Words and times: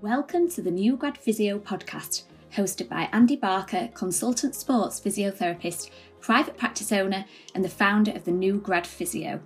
Welcome 0.00 0.48
to 0.50 0.62
the 0.62 0.70
New 0.70 0.96
Grad 0.96 1.16
Physio 1.16 1.58
podcast, 1.60 2.22
hosted 2.54 2.88
by 2.88 3.08
Andy 3.12 3.36
Barker, 3.36 3.88
consultant 3.94 4.56
sports 4.56 4.98
physiotherapist, 4.98 5.90
private 6.20 6.56
practice 6.56 6.90
owner, 6.90 7.24
and 7.54 7.64
the 7.64 7.68
founder 7.68 8.10
of 8.10 8.24
the 8.24 8.32
New 8.32 8.58
Grad 8.58 8.86
Physio. 8.86 9.40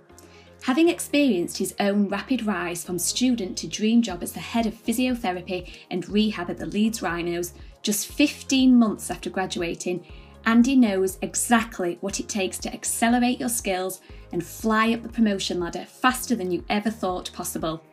Having 0.63 0.89
experienced 0.89 1.59
his 1.59 1.75
own 1.79 2.07
rapid 2.07 2.45
rise 2.45 2.83
from 2.83 2.97
student 2.97 3.55
to 3.57 3.67
dream 3.67 4.01
job 4.01 4.23
as 4.23 4.31
the 4.31 4.39
head 4.39 4.65
of 4.65 4.73
physiotherapy 4.73 5.69
and 5.91 6.09
rehab 6.09 6.49
at 6.49 6.57
the 6.57 6.65
Leeds 6.65 7.03
Rhinos, 7.03 7.53
just 7.83 8.07
15 8.07 8.75
months 8.75 9.11
after 9.11 9.29
graduating, 9.29 10.07
Andy 10.45 10.75
knows 10.75 11.19
exactly 11.21 11.97
what 12.01 12.19
it 12.19 12.29
takes 12.29 12.57
to 12.59 12.73
accelerate 12.73 13.39
your 13.39 13.49
skills 13.49 14.01
and 14.31 14.43
fly 14.43 14.93
up 14.93 15.03
the 15.03 15.09
promotion 15.09 15.59
ladder 15.59 15.85
faster 15.85 16.35
than 16.35 16.51
you 16.51 16.63
ever 16.69 16.89
thought 16.89 17.31
possible. 17.33 17.83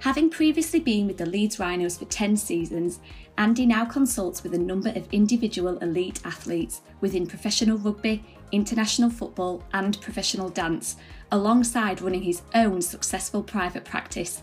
Having 0.00 0.30
previously 0.30 0.78
been 0.78 1.08
with 1.08 1.16
the 1.18 1.26
Leeds 1.26 1.58
Rhinos 1.58 1.98
for 1.98 2.04
10 2.04 2.36
seasons, 2.36 3.00
Andy 3.36 3.66
now 3.66 3.84
consults 3.84 4.44
with 4.44 4.54
a 4.54 4.58
number 4.58 4.90
of 4.90 5.12
individual 5.12 5.76
elite 5.78 6.20
athletes 6.24 6.82
within 7.00 7.26
professional 7.26 7.78
rugby, 7.78 8.24
international 8.52 9.10
football, 9.10 9.64
and 9.72 10.00
professional 10.00 10.50
dance, 10.50 10.96
alongside 11.32 12.00
running 12.00 12.22
his 12.22 12.42
own 12.54 12.80
successful 12.80 13.42
private 13.42 13.84
practice. 13.84 14.42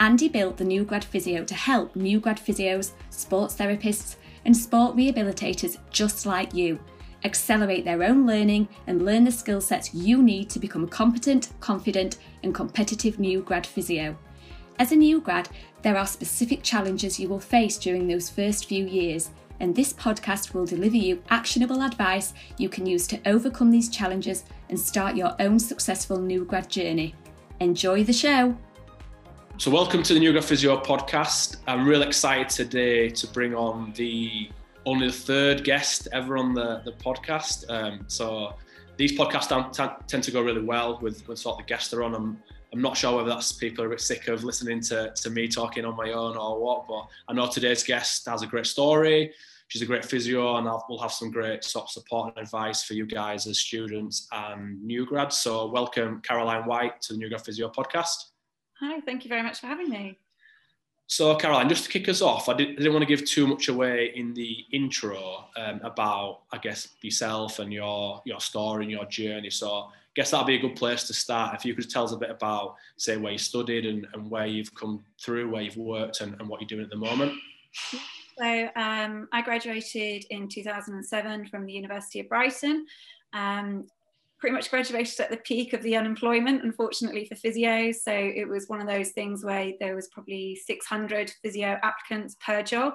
Andy 0.00 0.26
built 0.26 0.56
the 0.56 0.64
New 0.64 0.84
Grad 0.84 1.04
Physio 1.04 1.44
to 1.44 1.54
help 1.54 1.94
new 1.94 2.18
grad 2.18 2.38
physios, 2.38 2.92
sports 3.10 3.56
therapists, 3.56 4.16
and 4.46 4.56
sport 4.56 4.96
rehabilitators 4.96 5.76
just 5.90 6.24
like 6.24 6.54
you 6.54 6.78
accelerate 7.24 7.84
their 7.84 8.04
own 8.04 8.26
learning 8.26 8.68
and 8.86 9.04
learn 9.04 9.24
the 9.24 9.32
skill 9.32 9.60
sets 9.60 9.92
you 9.92 10.22
need 10.22 10.48
to 10.48 10.60
become 10.60 10.84
a 10.84 10.88
competent, 10.88 11.50
confident, 11.60 12.16
and 12.42 12.54
competitive 12.54 13.18
new 13.18 13.42
grad 13.42 13.66
physio. 13.66 14.16
As 14.80 14.92
a 14.92 14.96
new 14.96 15.20
grad, 15.20 15.48
there 15.82 15.96
are 15.96 16.06
specific 16.06 16.62
challenges 16.62 17.18
you 17.18 17.28
will 17.28 17.40
face 17.40 17.78
during 17.78 18.06
those 18.06 18.30
first 18.30 18.66
few 18.66 18.86
years, 18.86 19.30
and 19.58 19.74
this 19.74 19.92
podcast 19.92 20.54
will 20.54 20.64
deliver 20.64 20.96
you 20.96 21.20
actionable 21.30 21.82
advice 21.82 22.32
you 22.58 22.68
can 22.68 22.86
use 22.86 23.08
to 23.08 23.18
overcome 23.26 23.72
these 23.72 23.88
challenges 23.88 24.44
and 24.68 24.78
start 24.78 25.16
your 25.16 25.34
own 25.40 25.58
successful 25.58 26.18
new 26.20 26.44
grad 26.44 26.70
journey. 26.70 27.12
Enjoy 27.58 28.04
the 28.04 28.12
show! 28.12 28.56
So, 29.56 29.72
welcome 29.72 30.04
to 30.04 30.14
the 30.14 30.20
New 30.20 30.30
Grad 30.30 30.44
Physio 30.44 30.80
podcast. 30.80 31.56
I'm 31.66 31.84
really 31.84 32.06
excited 32.06 32.48
today 32.48 33.08
to 33.08 33.26
bring 33.26 33.56
on 33.56 33.92
the 33.96 34.48
only 34.86 35.08
the 35.08 35.12
third 35.12 35.64
guest 35.64 36.06
ever 36.12 36.38
on 36.38 36.54
the, 36.54 36.82
the 36.84 36.92
podcast. 36.92 37.68
Um, 37.68 38.04
so, 38.06 38.54
these 38.96 39.18
podcasts 39.18 40.06
tend 40.06 40.22
to 40.22 40.30
go 40.30 40.40
really 40.40 40.62
well 40.62 41.00
with, 41.02 41.26
with 41.26 41.40
sort 41.40 41.54
of 41.54 41.66
the 41.66 41.68
guests 41.68 41.90
they're 41.90 42.04
on. 42.04 42.14
I'm, 42.14 42.40
I'm 42.72 42.82
not 42.82 42.96
sure 42.96 43.16
whether 43.16 43.30
that's 43.30 43.52
people 43.52 43.84
are 43.84 43.86
a 43.86 43.90
bit 43.90 44.00
sick 44.00 44.28
of 44.28 44.44
listening 44.44 44.80
to, 44.82 45.12
to 45.14 45.30
me 45.30 45.48
talking 45.48 45.84
on 45.84 45.96
my 45.96 46.12
own 46.12 46.36
or 46.36 46.60
what, 46.60 46.86
but 46.86 47.06
I 47.26 47.32
know 47.32 47.48
today's 47.48 47.82
guest 47.82 48.26
has 48.28 48.42
a 48.42 48.46
great 48.46 48.66
story. 48.66 49.32
She's 49.68 49.82
a 49.82 49.86
great 49.86 50.04
physio, 50.04 50.56
and 50.56 50.66
I'll, 50.66 50.84
we'll 50.88 50.98
have 50.98 51.12
some 51.12 51.30
great 51.30 51.62
support 51.62 52.34
and 52.34 52.42
advice 52.42 52.82
for 52.82 52.94
you 52.94 53.04
guys 53.04 53.46
as 53.46 53.58
students 53.58 54.26
and 54.32 54.82
new 54.82 55.04
grads. 55.04 55.36
So, 55.36 55.70
welcome 55.70 56.22
Caroline 56.22 56.66
White 56.66 57.02
to 57.02 57.12
the 57.12 57.18
New 57.18 57.28
Grad 57.28 57.44
Physio 57.44 57.68
podcast. 57.68 58.16
Hi, 58.80 59.00
thank 59.00 59.24
you 59.24 59.28
very 59.28 59.42
much 59.42 59.60
for 59.60 59.66
having 59.66 59.90
me. 59.90 60.18
So, 61.10 61.34
Caroline, 61.36 61.70
just 61.70 61.84
to 61.84 61.90
kick 61.90 62.06
us 62.10 62.20
off, 62.20 62.50
I 62.50 62.54
didn't, 62.54 62.74
I 62.74 62.76
didn't 62.76 62.92
want 62.92 63.02
to 63.02 63.16
give 63.16 63.24
too 63.24 63.46
much 63.46 63.68
away 63.68 64.12
in 64.14 64.34
the 64.34 64.58
intro 64.72 65.46
um, 65.56 65.80
about, 65.82 66.42
I 66.52 66.58
guess, 66.58 66.88
yourself 67.00 67.60
and 67.60 67.72
your 67.72 68.20
your 68.26 68.40
story 68.40 68.84
and 68.84 68.92
your 68.92 69.06
journey. 69.06 69.48
So, 69.48 69.70
I 69.70 69.90
guess 70.14 70.30
that'd 70.30 70.46
be 70.46 70.56
a 70.56 70.60
good 70.60 70.76
place 70.76 71.04
to 71.04 71.14
start. 71.14 71.54
If 71.54 71.64
you 71.64 71.74
could 71.74 71.88
tell 71.88 72.04
us 72.04 72.12
a 72.12 72.18
bit 72.18 72.30
about, 72.30 72.76
say, 72.98 73.16
where 73.16 73.32
you 73.32 73.38
studied 73.38 73.86
and, 73.86 74.06
and 74.12 74.30
where 74.30 74.46
you've 74.46 74.74
come 74.74 75.02
through, 75.18 75.50
where 75.50 75.62
you've 75.62 75.78
worked, 75.78 76.20
and, 76.20 76.36
and 76.40 76.48
what 76.48 76.60
you're 76.60 76.68
doing 76.68 76.84
at 76.84 76.90
the 76.90 76.96
moment. 76.96 77.32
So 78.38 78.68
um, 78.76 79.28
I 79.32 79.42
graduated 79.42 80.26
in 80.30 80.46
2007 80.46 81.46
from 81.46 81.64
the 81.64 81.72
University 81.72 82.20
of 82.20 82.28
Brighton. 82.28 82.86
Um, 83.32 83.86
pretty 84.38 84.54
much 84.54 84.70
graduated 84.70 85.18
at 85.20 85.30
the 85.30 85.36
peak 85.38 85.72
of 85.72 85.82
the 85.82 85.96
unemployment, 85.96 86.62
unfortunately 86.62 87.24
for 87.26 87.34
physios. 87.34 87.96
So 87.96 88.12
it 88.12 88.48
was 88.48 88.68
one 88.68 88.80
of 88.80 88.86
those 88.86 89.10
things 89.10 89.44
where 89.44 89.72
there 89.80 89.96
was 89.96 90.08
probably 90.08 90.54
600 90.54 91.32
physio 91.42 91.78
applicants 91.82 92.36
per 92.44 92.62
job. 92.62 92.94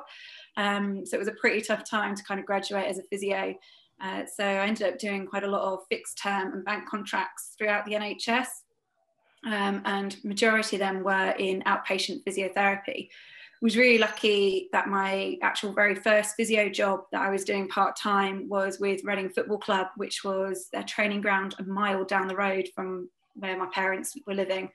Um, 0.55 1.05
so 1.05 1.15
it 1.15 1.19
was 1.19 1.27
a 1.27 1.33
pretty 1.33 1.61
tough 1.61 1.87
time 1.87 2.15
to 2.15 2.23
kind 2.23 2.39
of 2.39 2.45
graduate 2.45 2.85
as 2.85 2.97
a 2.97 3.03
physio. 3.03 3.55
Uh, 4.01 4.23
so 4.25 4.43
I 4.43 4.65
ended 4.65 4.87
up 4.87 4.99
doing 4.99 5.25
quite 5.25 5.43
a 5.43 5.49
lot 5.49 5.61
of 5.61 5.79
fixed 5.89 6.17
term 6.17 6.53
and 6.53 6.65
bank 6.65 6.87
contracts 6.87 7.55
throughout 7.57 7.85
the 7.85 7.93
NHS. 7.93 8.47
Um, 9.45 9.81
and 9.83 10.23
majority 10.23 10.77
of 10.77 10.79
them 10.79 11.03
were 11.03 11.31
in 11.37 11.61
outpatient 11.63 12.23
physiotherapy. 12.23 13.09
Was 13.63 13.77
really 13.77 13.97
lucky 13.97 14.67
that 14.73 14.89
my 14.89 15.37
actual 15.41 15.71
very 15.71 15.95
first 15.95 16.35
physio 16.35 16.67
job 16.67 17.05
that 17.13 17.21
I 17.21 17.29
was 17.29 17.45
doing 17.45 17.69
part 17.69 17.95
time 17.95 18.49
was 18.49 18.77
with 18.77 19.05
Reading 19.05 19.29
Football 19.29 19.57
Club, 19.57 19.87
which 19.95 20.25
was 20.25 20.67
their 20.73 20.83
training 20.83 21.21
ground 21.21 21.55
a 21.59 21.63
mile 21.63 22.03
down 22.03 22.27
the 22.27 22.35
road 22.35 22.67
from 22.75 23.09
where 23.35 23.57
my 23.57 23.67
parents 23.73 24.17
were 24.27 24.33
living. 24.33 24.69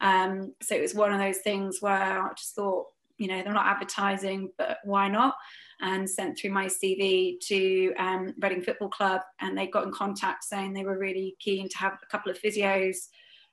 Um, 0.00 0.54
so 0.60 0.74
it 0.74 0.82
was 0.82 0.92
one 0.92 1.12
of 1.12 1.20
those 1.20 1.38
things 1.38 1.78
where 1.80 2.20
I 2.20 2.32
just 2.36 2.56
thought, 2.56 2.86
you 3.16 3.28
know, 3.28 3.40
they're 3.44 3.52
not 3.52 3.68
advertising, 3.68 4.50
but 4.58 4.78
why 4.82 5.06
not? 5.06 5.36
and 5.82 6.08
sent 6.08 6.38
through 6.38 6.50
my 6.50 6.66
CV 6.66 7.38
to 7.40 7.92
um, 7.98 8.34
Reading 8.40 8.62
Football 8.62 8.88
Club, 8.88 9.20
and 9.40 9.58
they 9.58 9.66
got 9.66 9.84
in 9.84 9.92
contact 9.92 10.44
saying 10.44 10.72
they 10.72 10.84
were 10.84 10.98
really 10.98 11.36
keen 11.40 11.68
to 11.68 11.78
have 11.78 11.98
a 12.02 12.06
couple 12.06 12.30
of 12.30 12.40
physios 12.40 13.08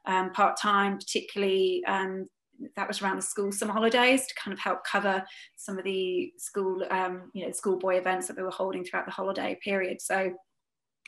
um, 0.05 0.31
part 0.31 0.57
time, 0.57 0.97
particularly. 0.97 1.83
Um, 1.85 2.27
that 2.75 2.87
was 2.87 3.01
around 3.01 3.17
the 3.17 3.21
school 3.21 3.51
summer 3.51 3.73
holidays 3.73 4.27
to 4.27 4.35
kind 4.35 4.53
of 4.53 4.59
help 4.59 4.83
cover 4.83 5.23
some 5.55 5.77
of 5.77 5.83
the 5.83 6.33
school, 6.37 6.83
um, 6.91 7.31
you 7.33 7.45
know, 7.45 7.51
schoolboy 7.51 7.97
events 7.97 8.27
that 8.27 8.35
they 8.35 8.43
were 8.43 8.49
holding 8.49 8.83
throughout 8.83 9.05
the 9.05 9.11
holiday 9.11 9.57
period. 9.63 10.01
So 10.01 10.33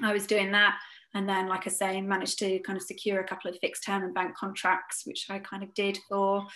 I 0.01 0.13
was 0.13 0.25
doing 0.25 0.51
that, 0.51 0.77
and 1.13 1.27
then, 1.27 1.47
like 1.47 1.67
I 1.67 1.69
say, 1.69 2.01
managed 2.01 2.39
to 2.39 2.59
kind 2.59 2.77
of 2.77 2.83
secure 2.83 3.19
a 3.19 3.27
couple 3.27 3.49
of 3.49 3.57
fixed 3.59 3.83
term 3.83 4.03
and 4.03 4.13
bank 4.13 4.35
contracts, 4.35 5.03
which 5.05 5.27
I 5.29 5.39
kind 5.39 5.63
of 5.63 5.73
did 5.73 5.99
for 6.07 6.47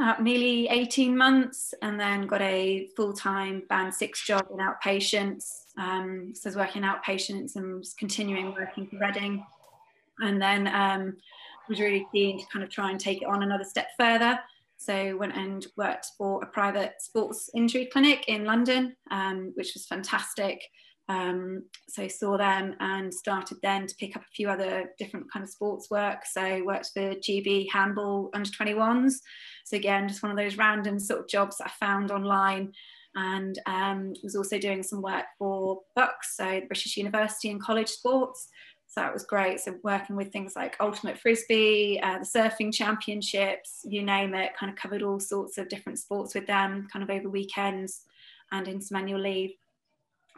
uh, 0.00 0.14
nearly 0.20 0.68
18 0.68 1.16
months 1.16 1.74
and 1.82 1.98
then 1.98 2.26
got 2.26 2.40
a 2.40 2.88
full-time 2.96 3.64
band 3.68 3.92
six 3.92 4.24
job 4.24 4.46
in 4.52 4.58
outpatients. 4.58 5.64
Um, 5.76 6.32
so 6.34 6.46
I 6.46 6.50
was 6.50 6.56
working 6.56 6.82
outpatients 6.82 7.56
and 7.56 7.78
was 7.78 7.94
continuing 7.94 8.54
working 8.54 8.86
for 8.86 8.98
Reading. 8.98 9.44
And 10.20 10.40
then 10.40 10.68
um, 10.68 11.16
was 11.68 11.80
really 11.80 12.06
keen 12.12 12.38
to 12.38 12.46
kind 12.52 12.64
of 12.64 12.70
try 12.70 12.90
and 12.90 13.00
take 13.00 13.22
it 13.22 13.28
on 13.28 13.42
another 13.42 13.64
step 13.64 13.88
further. 13.98 14.38
So 14.76 15.16
went 15.16 15.36
and 15.36 15.66
worked 15.76 16.06
for 16.16 16.42
a 16.42 16.46
private 16.46 16.94
sports 17.00 17.50
injury 17.54 17.86
clinic 17.86 18.24
in 18.28 18.44
London, 18.44 18.94
um, 19.10 19.52
which 19.56 19.72
was 19.74 19.86
fantastic. 19.86 20.60
Um, 21.08 21.64
so 21.88 22.06
saw 22.06 22.36
them 22.36 22.76
and 22.80 23.12
started 23.12 23.58
then 23.62 23.86
to 23.86 23.94
pick 23.96 24.14
up 24.14 24.22
a 24.22 24.34
few 24.34 24.50
other 24.50 24.90
different 24.98 25.32
kind 25.32 25.42
of 25.42 25.48
sports 25.48 25.90
work. 25.90 26.20
So 26.26 26.62
worked 26.64 26.90
for 26.94 27.14
GB 27.14 27.68
handball 27.72 28.30
under 28.34 28.50
21s. 28.50 29.14
So 29.64 29.76
again, 29.76 30.06
just 30.06 30.22
one 30.22 30.30
of 30.30 30.36
those 30.38 30.58
random 30.58 30.98
sort 30.98 31.20
of 31.20 31.28
jobs 31.28 31.58
that 31.58 31.68
I 31.68 31.84
found 31.84 32.10
online 32.10 32.72
and 33.14 33.58
um, 33.66 34.12
was 34.22 34.36
also 34.36 34.58
doing 34.58 34.82
some 34.82 35.02
work 35.02 35.24
for 35.38 35.80
BUCS, 35.96 36.36
so 36.36 36.60
British 36.68 36.96
University 36.96 37.50
and 37.50 37.60
College 37.60 37.88
Sports. 37.88 38.48
So 38.88 39.02
that 39.02 39.12
was 39.12 39.24
great. 39.24 39.60
So 39.60 39.74
working 39.82 40.16
with 40.16 40.32
things 40.32 40.56
like 40.56 40.76
Ultimate 40.80 41.18
Frisbee, 41.18 42.00
uh, 42.02 42.20
the 42.20 42.24
surfing 42.24 42.72
championships, 42.72 43.80
you 43.84 44.02
name 44.02 44.34
it, 44.34 44.56
kind 44.56 44.72
of 44.72 44.78
covered 44.78 45.02
all 45.02 45.20
sorts 45.20 45.58
of 45.58 45.68
different 45.68 45.98
sports 45.98 46.34
with 46.34 46.46
them, 46.46 46.88
kind 46.90 47.02
of 47.02 47.10
over 47.10 47.28
weekends 47.28 48.06
and 48.50 48.66
in 48.66 48.80
some 48.80 48.96
annual 48.96 49.20
leave. 49.20 49.52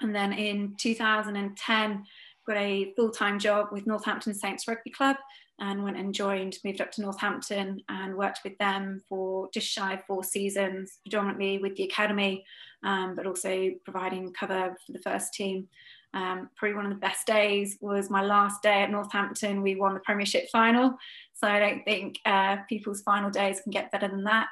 And 0.00 0.14
then 0.14 0.32
in 0.32 0.74
2010, 0.78 2.04
got 2.46 2.56
a 2.56 2.92
full-time 2.96 3.38
job 3.38 3.68
with 3.70 3.86
Northampton 3.86 4.34
Saints 4.34 4.66
Rugby 4.66 4.90
Club 4.90 5.16
and 5.60 5.84
went 5.84 5.98
and 5.98 6.12
joined, 6.14 6.56
moved 6.64 6.80
up 6.80 6.90
to 6.92 7.02
Northampton 7.02 7.82
and 7.88 8.16
worked 8.16 8.40
with 8.42 8.56
them 8.58 9.02
for 9.08 9.48
just 9.52 9.68
shy 9.68 9.92
of 9.92 10.04
four 10.06 10.24
seasons, 10.24 10.98
predominantly 11.04 11.58
with 11.58 11.76
the 11.76 11.84
academy, 11.84 12.44
um, 12.82 13.14
but 13.14 13.26
also 13.26 13.70
providing 13.84 14.32
cover 14.32 14.74
for 14.84 14.92
the 14.92 14.98
first 14.98 15.34
team. 15.34 15.68
Um, 16.12 16.50
probably 16.56 16.76
one 16.76 16.86
of 16.86 16.92
the 16.92 16.98
best 16.98 17.26
days 17.26 17.78
was 17.80 18.10
my 18.10 18.22
last 18.22 18.62
day 18.62 18.82
at 18.82 18.90
Northampton. 18.90 19.62
We 19.62 19.76
won 19.76 19.94
the 19.94 20.00
Premiership 20.00 20.48
final, 20.50 20.96
so 21.34 21.46
I 21.46 21.60
don't 21.60 21.84
think 21.84 22.18
uh, 22.24 22.56
people's 22.68 23.02
final 23.02 23.30
days 23.30 23.60
can 23.60 23.70
get 23.70 23.92
better 23.92 24.08
than 24.08 24.24
that. 24.24 24.48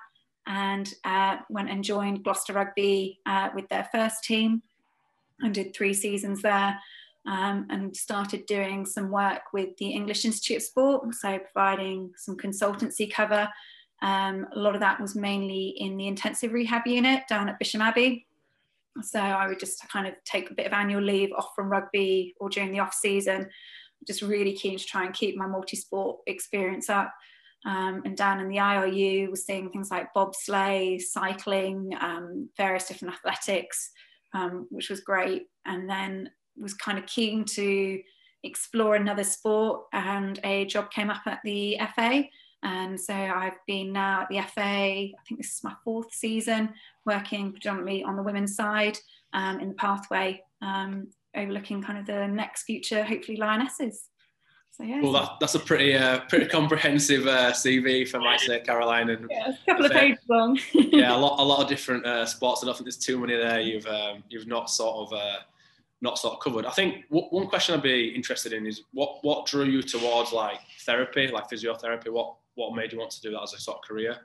And 0.46 0.92
uh, 1.04 1.38
went 1.50 1.68
and 1.70 1.84
joined 1.84 2.24
Gloucester 2.24 2.54
Rugby 2.54 3.18
uh, 3.26 3.50
with 3.54 3.68
their 3.68 3.88
first 3.92 4.24
team 4.24 4.62
and 5.40 5.52
did 5.52 5.74
three 5.74 5.94
seasons 5.94 6.42
there. 6.42 6.78
Um, 7.26 7.66
and 7.68 7.94
started 7.94 8.46
doing 8.46 8.86
some 8.86 9.10
work 9.10 9.52
with 9.52 9.76
the 9.76 9.90
English 9.90 10.24
Institute 10.24 10.58
of 10.58 10.62
Sport, 10.62 11.14
so 11.14 11.38
providing 11.38 12.10
some 12.16 12.38
consultancy 12.38 13.12
cover. 13.12 13.50
Um, 14.00 14.46
a 14.54 14.58
lot 14.58 14.74
of 14.74 14.80
that 14.80 14.98
was 14.98 15.14
mainly 15.14 15.74
in 15.76 15.98
the 15.98 16.06
intensive 16.06 16.52
rehab 16.52 16.86
unit 16.86 17.24
down 17.28 17.50
at 17.50 17.58
Bisham 17.58 17.82
Abbey. 17.82 18.27
So 19.02 19.20
I 19.20 19.48
would 19.48 19.60
just 19.60 19.86
kind 19.88 20.06
of 20.06 20.14
take 20.24 20.50
a 20.50 20.54
bit 20.54 20.66
of 20.66 20.72
annual 20.72 21.02
leave 21.02 21.30
off 21.36 21.50
from 21.54 21.70
rugby 21.70 22.34
or 22.40 22.48
during 22.48 22.72
the 22.72 22.80
off 22.80 22.94
season, 22.94 23.48
just 24.06 24.22
really 24.22 24.54
keen 24.54 24.78
to 24.78 24.84
try 24.84 25.04
and 25.04 25.14
keep 25.14 25.36
my 25.36 25.46
multi 25.46 25.76
sport 25.76 26.18
experience 26.26 26.88
up. 26.88 27.12
Um, 27.66 28.02
and 28.04 28.16
down 28.16 28.40
in 28.40 28.48
the 28.48 28.58
IRU, 28.58 29.30
was 29.30 29.44
seeing 29.44 29.70
things 29.70 29.90
like 29.90 30.14
bobsleigh, 30.14 31.00
cycling, 31.00 31.90
um, 32.00 32.48
various 32.56 32.86
different 32.86 33.14
athletics, 33.14 33.90
um, 34.32 34.68
which 34.70 34.90
was 34.90 35.00
great. 35.00 35.46
And 35.66 35.90
then 35.90 36.30
was 36.56 36.74
kind 36.74 36.98
of 36.98 37.06
keen 37.06 37.44
to 37.44 38.00
explore 38.44 38.94
another 38.94 39.24
sport, 39.24 39.82
and 39.92 40.38
a 40.44 40.64
job 40.66 40.90
came 40.90 41.10
up 41.10 41.22
at 41.26 41.40
the 41.44 41.78
FA. 41.94 42.24
And 42.62 43.00
so 43.00 43.14
I've 43.14 43.58
been 43.66 43.92
now 43.92 44.22
at 44.22 44.28
the 44.28 44.40
FA, 44.40 44.60
I 44.60 45.12
think 45.28 45.40
this 45.40 45.52
is 45.52 45.60
my 45.62 45.74
fourth 45.84 46.12
season, 46.12 46.70
working 47.08 47.50
predominantly 47.50 48.04
on 48.04 48.14
the 48.14 48.22
women's 48.22 48.54
side 48.54 48.96
um, 49.32 49.58
in 49.58 49.68
the 49.70 49.74
pathway, 49.74 50.40
um, 50.62 51.08
overlooking 51.36 51.82
kind 51.82 51.98
of 51.98 52.06
the 52.06 52.28
next 52.28 52.62
future, 52.62 53.02
hopefully, 53.02 53.36
Lionesses. 53.36 54.04
So, 54.70 54.84
yeah. 54.84 55.00
Well, 55.00 55.12
that, 55.12 55.30
that's 55.40 55.56
a 55.56 55.58
pretty 55.58 55.96
uh, 55.96 56.20
pretty 56.28 56.46
comprehensive 56.46 57.26
uh, 57.26 57.50
CV 57.50 58.06
for 58.08 58.20
my 58.20 58.36
sake, 58.36 58.64
Caroline. 58.64 59.10
And 59.10 59.26
yeah, 59.28 59.50
a 59.50 59.70
couple 59.70 59.86
of 59.86 59.92
pages 59.92 60.20
long. 60.28 60.56
yeah, 60.72 61.16
a 61.16 61.18
lot 61.18 61.40
a 61.40 61.42
lot 61.42 61.60
of 61.60 61.68
different 61.74 62.06
uh, 62.06 62.24
sports. 62.26 62.62
I 62.62 62.66
don't 62.66 62.76
think 62.76 62.84
there's 62.84 62.96
too 62.96 63.18
many 63.18 63.36
there. 63.36 63.60
You've 63.60 63.86
um, 63.86 64.22
you've 64.28 64.46
not 64.46 64.70
sort 64.70 64.94
of 64.94 65.18
uh, 65.18 65.38
not 66.00 66.16
sort 66.16 66.34
of 66.34 66.40
covered. 66.40 66.64
I 66.64 66.70
think 66.70 67.08
w- 67.08 67.26
one 67.30 67.48
question 67.48 67.74
I'd 67.74 67.82
be 67.82 68.08
interested 68.14 68.52
in 68.52 68.66
is 68.66 68.82
what 68.92 69.18
what 69.22 69.46
drew 69.46 69.64
you 69.64 69.82
towards 69.82 70.32
like 70.32 70.60
therapy, 70.82 71.26
like 71.26 71.50
physiotherapy. 71.50 72.10
What 72.10 72.36
what 72.54 72.76
made 72.76 72.92
you 72.92 73.00
want 73.00 73.10
to 73.12 73.20
do 73.20 73.32
that 73.32 73.42
as 73.42 73.54
a 73.54 73.58
sort 73.58 73.78
of 73.78 73.82
career? 73.82 74.16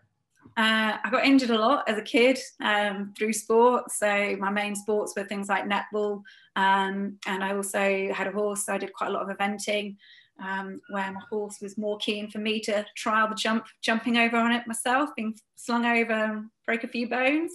Uh, 0.55 0.97
I 1.03 1.09
got 1.09 1.25
injured 1.25 1.49
a 1.49 1.57
lot 1.57 1.89
as 1.89 1.97
a 1.97 2.01
kid 2.01 2.37
um, 2.61 3.13
through 3.17 3.33
sport. 3.33 3.91
So 3.91 4.35
my 4.39 4.51
main 4.51 4.75
sports 4.75 5.13
were 5.15 5.23
things 5.23 5.49
like 5.49 5.65
netball, 5.65 6.21
um, 6.55 7.17
and 7.25 7.43
I 7.43 7.55
also 7.55 8.11
had 8.13 8.27
a 8.27 8.31
horse. 8.31 8.65
So 8.65 8.73
I 8.73 8.77
did 8.77 8.93
quite 8.93 9.09
a 9.09 9.13
lot 9.13 9.29
of 9.29 9.35
eventing 9.35 9.95
um, 10.39 10.81
where 10.89 11.11
my 11.11 11.21
horse 11.29 11.59
was 11.61 11.77
more 11.77 11.97
keen 11.97 12.29
for 12.29 12.39
me 12.39 12.59
to 12.61 12.85
trial 12.95 13.29
the 13.29 13.35
jump, 13.35 13.65
jumping 13.81 14.17
over 14.17 14.37
on 14.37 14.51
it 14.51 14.67
myself, 14.67 15.09
being 15.15 15.35
slung 15.55 15.85
over 15.85 16.43
break 16.65 16.83
a 16.83 16.87
few 16.87 17.07
bones. 17.07 17.51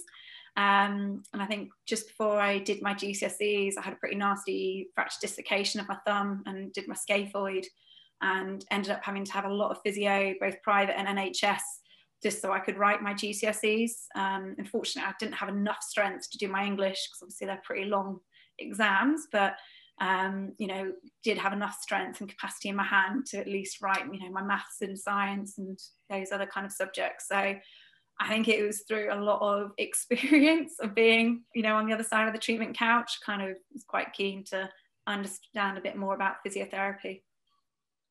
Um, 0.57 1.23
and 1.33 1.41
I 1.41 1.45
think 1.45 1.69
just 1.85 2.07
before 2.07 2.39
I 2.39 2.59
did 2.59 2.81
my 2.81 2.93
GCSEs, 2.93 3.77
I 3.77 3.81
had 3.81 3.93
a 3.93 3.97
pretty 3.97 4.15
nasty 4.15 4.89
fracture 4.93 5.19
dislocation 5.21 5.79
of 5.79 5.87
my 5.87 5.97
thumb 6.05 6.43
and 6.45 6.73
did 6.73 6.87
my 6.87 6.95
scaphoid 6.95 7.65
and 8.21 8.65
ended 8.69 8.91
up 8.91 9.03
having 9.03 9.23
to 9.23 9.31
have 9.31 9.45
a 9.45 9.53
lot 9.53 9.71
of 9.71 9.81
physio, 9.83 10.33
both 10.39 10.61
private 10.61 10.97
and 10.99 11.07
NHS, 11.07 11.61
just 12.21 12.41
so 12.41 12.51
I 12.51 12.59
could 12.59 12.77
write 12.77 13.01
my 13.01 13.13
GCSEs. 13.13 13.91
Um, 14.15 14.55
unfortunately, 14.57 15.09
I 15.09 15.15
didn't 15.19 15.35
have 15.35 15.49
enough 15.49 15.81
strength 15.81 16.29
to 16.31 16.37
do 16.37 16.47
my 16.47 16.65
English 16.65 17.07
because 17.07 17.19
obviously 17.21 17.47
they're 17.47 17.61
pretty 17.63 17.85
long 17.85 18.19
exams, 18.59 19.27
but 19.31 19.55
um, 20.01 20.53
you 20.57 20.67
know, 20.67 20.93
did 21.23 21.37
have 21.37 21.53
enough 21.53 21.77
strength 21.81 22.21
and 22.21 22.29
capacity 22.29 22.69
in 22.69 22.75
my 22.75 22.83
hand 22.83 23.25
to 23.27 23.37
at 23.37 23.47
least 23.47 23.81
write, 23.81 24.05
you 24.11 24.19
know, 24.19 24.31
my 24.31 24.41
maths 24.41 24.81
and 24.81 24.97
science 24.97 25.57
and 25.57 25.77
those 26.09 26.31
other 26.31 26.45
kind 26.45 26.65
of 26.65 26.71
subjects. 26.71 27.27
So 27.27 27.35
I 28.21 28.27
think 28.27 28.47
it 28.47 28.65
was 28.65 28.83
through 28.87 29.09
a 29.11 29.19
lot 29.19 29.41
of 29.41 29.71
experience 29.77 30.75
of 30.81 30.95
being, 30.95 31.43
you 31.53 31.61
know, 31.61 31.75
on 31.75 31.85
the 31.85 31.93
other 31.93 32.03
side 32.03 32.27
of 32.27 32.33
the 32.33 32.39
treatment 32.39 32.77
couch, 32.77 33.19
kind 33.25 33.41
of 33.41 33.57
was 33.73 33.83
quite 33.87 34.13
keen 34.13 34.43
to 34.45 34.69
understand 35.07 35.77
a 35.77 35.81
bit 35.81 35.97
more 35.97 36.15
about 36.15 36.35
physiotherapy. 36.47 37.21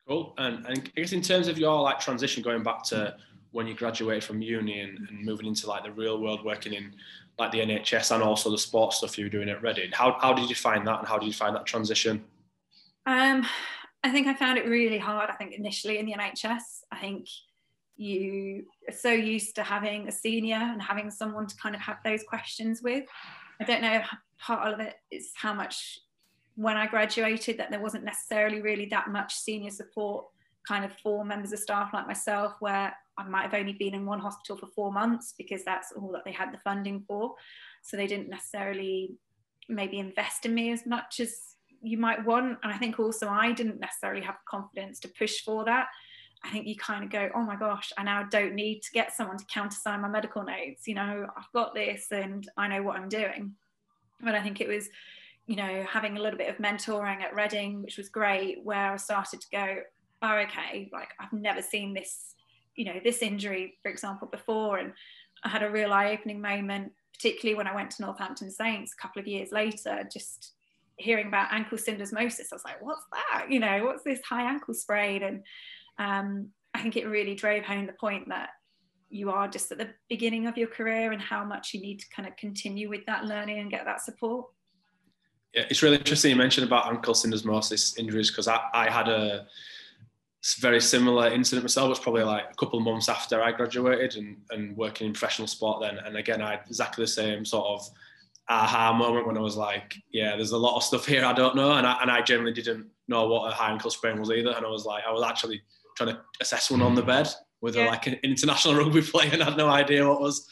Cool. 0.07 0.35
And, 0.39 0.67
and 0.67 0.91
I 0.97 1.01
guess 1.01 1.13
in 1.13 1.23
terms 1.23 1.49
of 1.49 1.59
your 1.59 1.83
like 1.83 2.01
transition 2.01 2.43
going 2.43 2.63
back 2.63 2.83
to 2.85 3.17
when 3.53 3.67
you 3.67 3.75
graduated 3.75 4.25
from 4.25 4.43
uni 4.43 4.81
and, 4.81 4.99
and 5.09 5.25
moving 5.25 5.47
into 5.47 5.67
like 5.67 5.85
the 5.85 5.93
real 5.93 6.21
world 6.21 6.45
working 6.45 6.75
in 6.75 6.95
like 7.39 7.53
the 7.53 7.61
NHS 7.61 8.15
and 8.15 8.23
also 8.23 8.51
the 8.51 8.59
sports 8.59 8.99
stuff 8.99 9.17
you 9.17 9.25
were 9.25 9.31
doing 9.31 9.49
at 9.49 9.63
Reading. 9.63 9.91
How, 9.93 10.19
how 10.21 10.33
did 10.33 10.49
you 10.49 10.57
find 10.57 10.87
that 10.87 10.99
and 10.99 11.09
how 11.09 11.19
did 11.19 11.27
you 11.27 11.33
find 11.33 11.55
that 11.55 11.67
transition? 11.67 12.25
Um, 13.07 13.47
I 14.05 14.11
think 14.11 14.27
I 14.27 14.35
found 14.35 14.59
it 14.59 14.67
really 14.67 14.99
hard. 14.99 15.31
I 15.31 15.35
think 15.35 15.55
initially 15.55 15.99
in 15.99 16.07
the 16.07 16.15
NHS, 16.15 16.83
I 16.93 16.99
think 16.99 17.27
you 17.97 18.65
are 18.89 18.95
so 18.95 19.11
used 19.11 19.55
to 19.57 19.63
having 19.63 20.09
a 20.09 20.13
senior 20.13 20.57
and 20.57 20.81
having 20.81 21.11
someone 21.11 21.47
to 21.47 21.57
kind 21.57 21.75
of 21.75 21.81
have 21.81 21.99
those 22.05 22.23
questions 22.23 22.81
with. 22.83 23.05
I 23.61 23.65
don't 23.65 23.83
know, 23.83 24.03
part 24.39 24.73
of 24.73 24.81
it 24.81 24.95
is 25.11 25.31
how 25.35 25.53
much 25.53 25.99
when 26.55 26.77
I 26.77 26.87
graduated 26.87 27.59
that 27.59 27.71
there 27.71 27.81
wasn't 27.81 28.05
necessarily 28.05 28.61
really 28.61 28.87
that 28.87 29.09
much 29.09 29.35
senior 29.35 29.71
support 29.71 30.27
kind 30.69 30.85
of 30.85 30.93
four 31.03 31.25
members 31.25 31.53
of 31.53 31.59
staff 31.59 31.91
like 31.95 32.07
myself 32.07 32.53
where 32.61 32.95
I 33.17 33.25
might 33.25 33.43
have 33.43 33.55
only 33.55 33.73
been 33.73 33.95
in 33.95 34.05
one 34.05 34.21
hospital 34.21 34.57
for 34.57 34.67
four 34.67 34.93
months 34.93 35.35
because 35.37 35.65
that's 35.65 35.93
all 35.93 36.13
that 36.13 36.25
they 36.25 36.33
had 36.33 36.53
the 36.53 36.59
funding 36.59 37.05
for. 37.09 37.35
So 37.83 37.97
they 37.97 38.07
didn't 38.07 38.29
necessarily 38.29 39.15
maybe 39.69 39.99
invest 39.99 40.45
in 40.45 40.55
me 40.55 40.71
as 40.73 40.87
much 40.87 41.21
as 41.21 41.35
you 41.83 41.97
might 41.99 42.25
want. 42.25 42.59
And 42.63 42.73
I 42.73 42.77
think 42.77 42.99
also 42.99 43.29
I 43.29 43.53
didn't 43.53 43.81
necessarily 43.81 44.23
have 44.23 44.37
the 44.37 44.49
confidence 44.49 45.01
to 45.01 45.09
push 45.09 45.43
for 45.43 45.65
that. 45.65 45.89
I 46.45 46.51
think 46.51 46.67
you 46.67 46.77
kind 46.77 47.03
of 47.03 47.11
go, 47.11 47.31
oh 47.35 47.43
my 47.43 47.57
gosh, 47.57 47.93
I 47.99 48.05
now 48.05 48.23
don't 48.23 48.55
need 48.55 48.83
to 48.83 48.93
get 48.93 49.13
someone 49.17 49.39
to 49.39 49.45
countersign 49.47 50.03
my 50.03 50.09
medical 50.09 50.45
notes. 50.45 50.87
You 50.87 50.95
know, 50.95 51.27
I've 51.37 51.53
got 51.53 51.75
this 51.75 52.07
and 52.13 52.49
I 52.57 52.69
know 52.69 52.83
what 52.83 52.97
I'm 52.97 53.09
doing. 53.09 53.55
But 54.21 54.35
I 54.35 54.43
think 54.43 54.61
it 54.61 54.69
was, 54.69 54.89
you 55.47 55.57
know, 55.57 55.85
having 55.89 56.17
a 56.17 56.21
little 56.21 56.39
bit 56.39 56.51
of 56.51 56.59
mentoring 56.59 57.23
at 57.23 57.35
Reading, 57.35 57.83
which 57.83 57.97
was 57.97 58.09
great, 58.09 58.63
where 58.63 58.93
I 58.93 58.97
started 58.97 59.41
to 59.41 59.47
go, 59.51 59.79
oh, 60.23 60.37
okay, 60.39 60.89
like 60.93 61.11
I've 61.21 61.33
never 61.33 61.63
seen 61.63 61.95
this 61.95 62.35
you 62.79 62.85
know 62.85 63.01
this 63.05 63.21
injury 63.21 63.75
for 63.83 63.91
example 63.91 64.29
before. 64.29 64.79
And 64.79 64.93
i 65.45 65.49
had 65.49 65.63
a 65.63 65.71
real 65.71 65.93
eye-opening 65.93 66.41
moment 66.41 66.93
particularly 67.15 67.57
when 67.57 67.67
i 67.67 67.75
went 67.75 67.91
to 67.93 68.03
northampton 68.03 68.51
saints 68.51 68.93
a 68.93 69.01
couple 69.01 69.21
of 69.21 69.29
years 69.29 69.53
later 69.53 70.03
just 70.13 70.55
hearing 70.97 71.29
about 71.29 71.53
ankle 71.53 71.79
syndesmosis. 71.79 72.47
I 72.51 72.55
was 72.55 72.65
like 72.65 72.83
what's 72.83 73.05
that? 73.13 73.47
You 73.51 73.61
know 73.61 73.85
what's 73.85 74.05
this 74.05 74.21
high 74.23 74.49
ankle 74.49 74.75
sprain? 74.75 75.23
And 75.23 75.43
um, 75.99 76.49
i 76.75 76.81
think 76.81 76.97
it 76.97 77.07
really 77.07 77.35
drove 77.35 77.65
home 77.65 77.87
the 77.87 77.93
point 77.93 78.29
that 78.29 78.51
you 79.11 79.31
are 79.31 79.49
just 79.49 79.73
at 79.73 79.79
the 79.79 79.89
beginning 80.09 80.47
of 80.47 80.57
your 80.59 80.69
career 80.69 81.13
and 81.13 81.21
how 81.21 81.43
much 81.45 81.73
you 81.73 81.81
need 81.81 81.99
to 81.99 82.07
kind 82.15 82.29
of 82.29 82.37
continue 82.37 82.89
with 82.91 83.07
that 83.07 83.25
learning 83.25 83.59
and 83.59 83.71
get 83.71 83.85
that 83.87 84.03
support. 84.03 84.47
Yeah 85.55 85.65
it's 85.71 85.83
really 85.83 85.97
interesting 85.97 86.31
you 86.31 86.37
mentioned 86.37 86.67
about 86.67 86.87
ankle 86.87 87.15
syndesmosis 87.15 87.99
injuries 87.99 88.31
because 88.31 88.47
I, 88.49 88.61
I 88.75 88.91
had 88.91 89.09
a 89.09 89.47
very 90.61 90.81
similar 90.81 91.29
incident 91.29 91.65
myself. 91.65 91.87
It 91.87 91.91
was 91.91 91.99
probably 91.99 92.23
like 92.23 92.45
a 92.51 92.55
couple 92.55 92.79
of 92.79 92.85
months 92.85 93.09
after 93.09 93.43
I 93.43 93.53
graduated 93.53 94.17
and, 94.17 94.37
and 94.51 94.77
working 94.77 95.07
in 95.07 95.13
professional 95.13 95.49
sport 95.49 95.83
then. 95.83 95.99
And 95.99 96.17
again, 96.17 96.41
I 96.41 96.53
had 96.53 96.61
exactly 96.67 97.05
the 97.05 97.09
same 97.09 97.45
sort 97.45 97.67
of 97.67 97.89
aha 98.49 98.93
moment 98.93 99.27
when 99.27 99.37
I 99.37 99.41
was 99.41 99.57
like, 99.57 99.97
yeah, 100.11 100.37
there's 100.37 100.53
a 100.53 100.59
lot 100.59 100.77
of 100.77 100.83
stuff 100.83 101.07
here 101.07 101.25
I 101.25 101.33
don't 101.33 101.57
know. 101.57 101.73
And 101.73 101.87
I, 101.87 102.01
and 102.01 102.11
I 102.11 102.23
generally 102.23 102.53
didn't 102.53 102.87
know 103.09 103.27
what 103.27 103.51
a 103.51 103.55
high 103.55 103.71
ankle 103.71 103.91
sprain 103.91 104.19
was 104.19 104.31
either. 104.31 104.51
And 104.51 104.65
I 104.65 104.71
was 104.71 104.85
like, 104.85 105.05
I 105.07 105.13
was 105.13 105.25
actually 105.25 105.63
trying 105.97 106.15
to 106.15 106.21
assess 106.41 106.71
one 106.71 106.83
on 106.83 106.95
the 106.95 107.03
bed 107.03 107.29
with 107.61 107.75
yeah. 107.75 107.87
a, 107.87 107.91
like 107.91 108.07
an 108.07 108.15
international 108.23 108.75
rugby 108.79 109.03
player 109.03 109.31
and 109.33 109.43
I 109.43 109.47
had 109.47 109.57
no 109.57 109.69
idea 109.69 110.07
what 110.07 110.21
was 110.21 110.49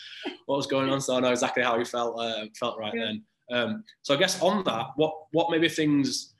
what 0.46 0.56
was 0.56 0.66
going 0.66 0.90
on. 0.90 1.00
So 1.00 1.16
I 1.16 1.20
know 1.20 1.30
exactly 1.30 1.62
how 1.62 1.78
he 1.78 1.84
felt 1.84 2.18
uh, 2.18 2.46
felt 2.58 2.78
right 2.78 2.92
yeah. 2.94 3.04
then. 3.04 3.22
Um, 3.52 3.84
so 4.02 4.14
I 4.14 4.16
guess 4.16 4.42
on 4.42 4.64
that, 4.64 4.88
what 4.96 5.14
what 5.30 5.50
maybe 5.50 5.68
things 5.68 6.34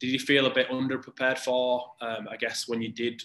did 0.00 0.08
you 0.08 0.18
feel 0.18 0.46
a 0.46 0.54
bit 0.54 0.68
underprepared 0.68 1.38
for? 1.38 1.92
Um, 2.00 2.28
I 2.30 2.36
guess 2.36 2.68
when 2.68 2.80
you 2.80 2.92
did 2.92 3.22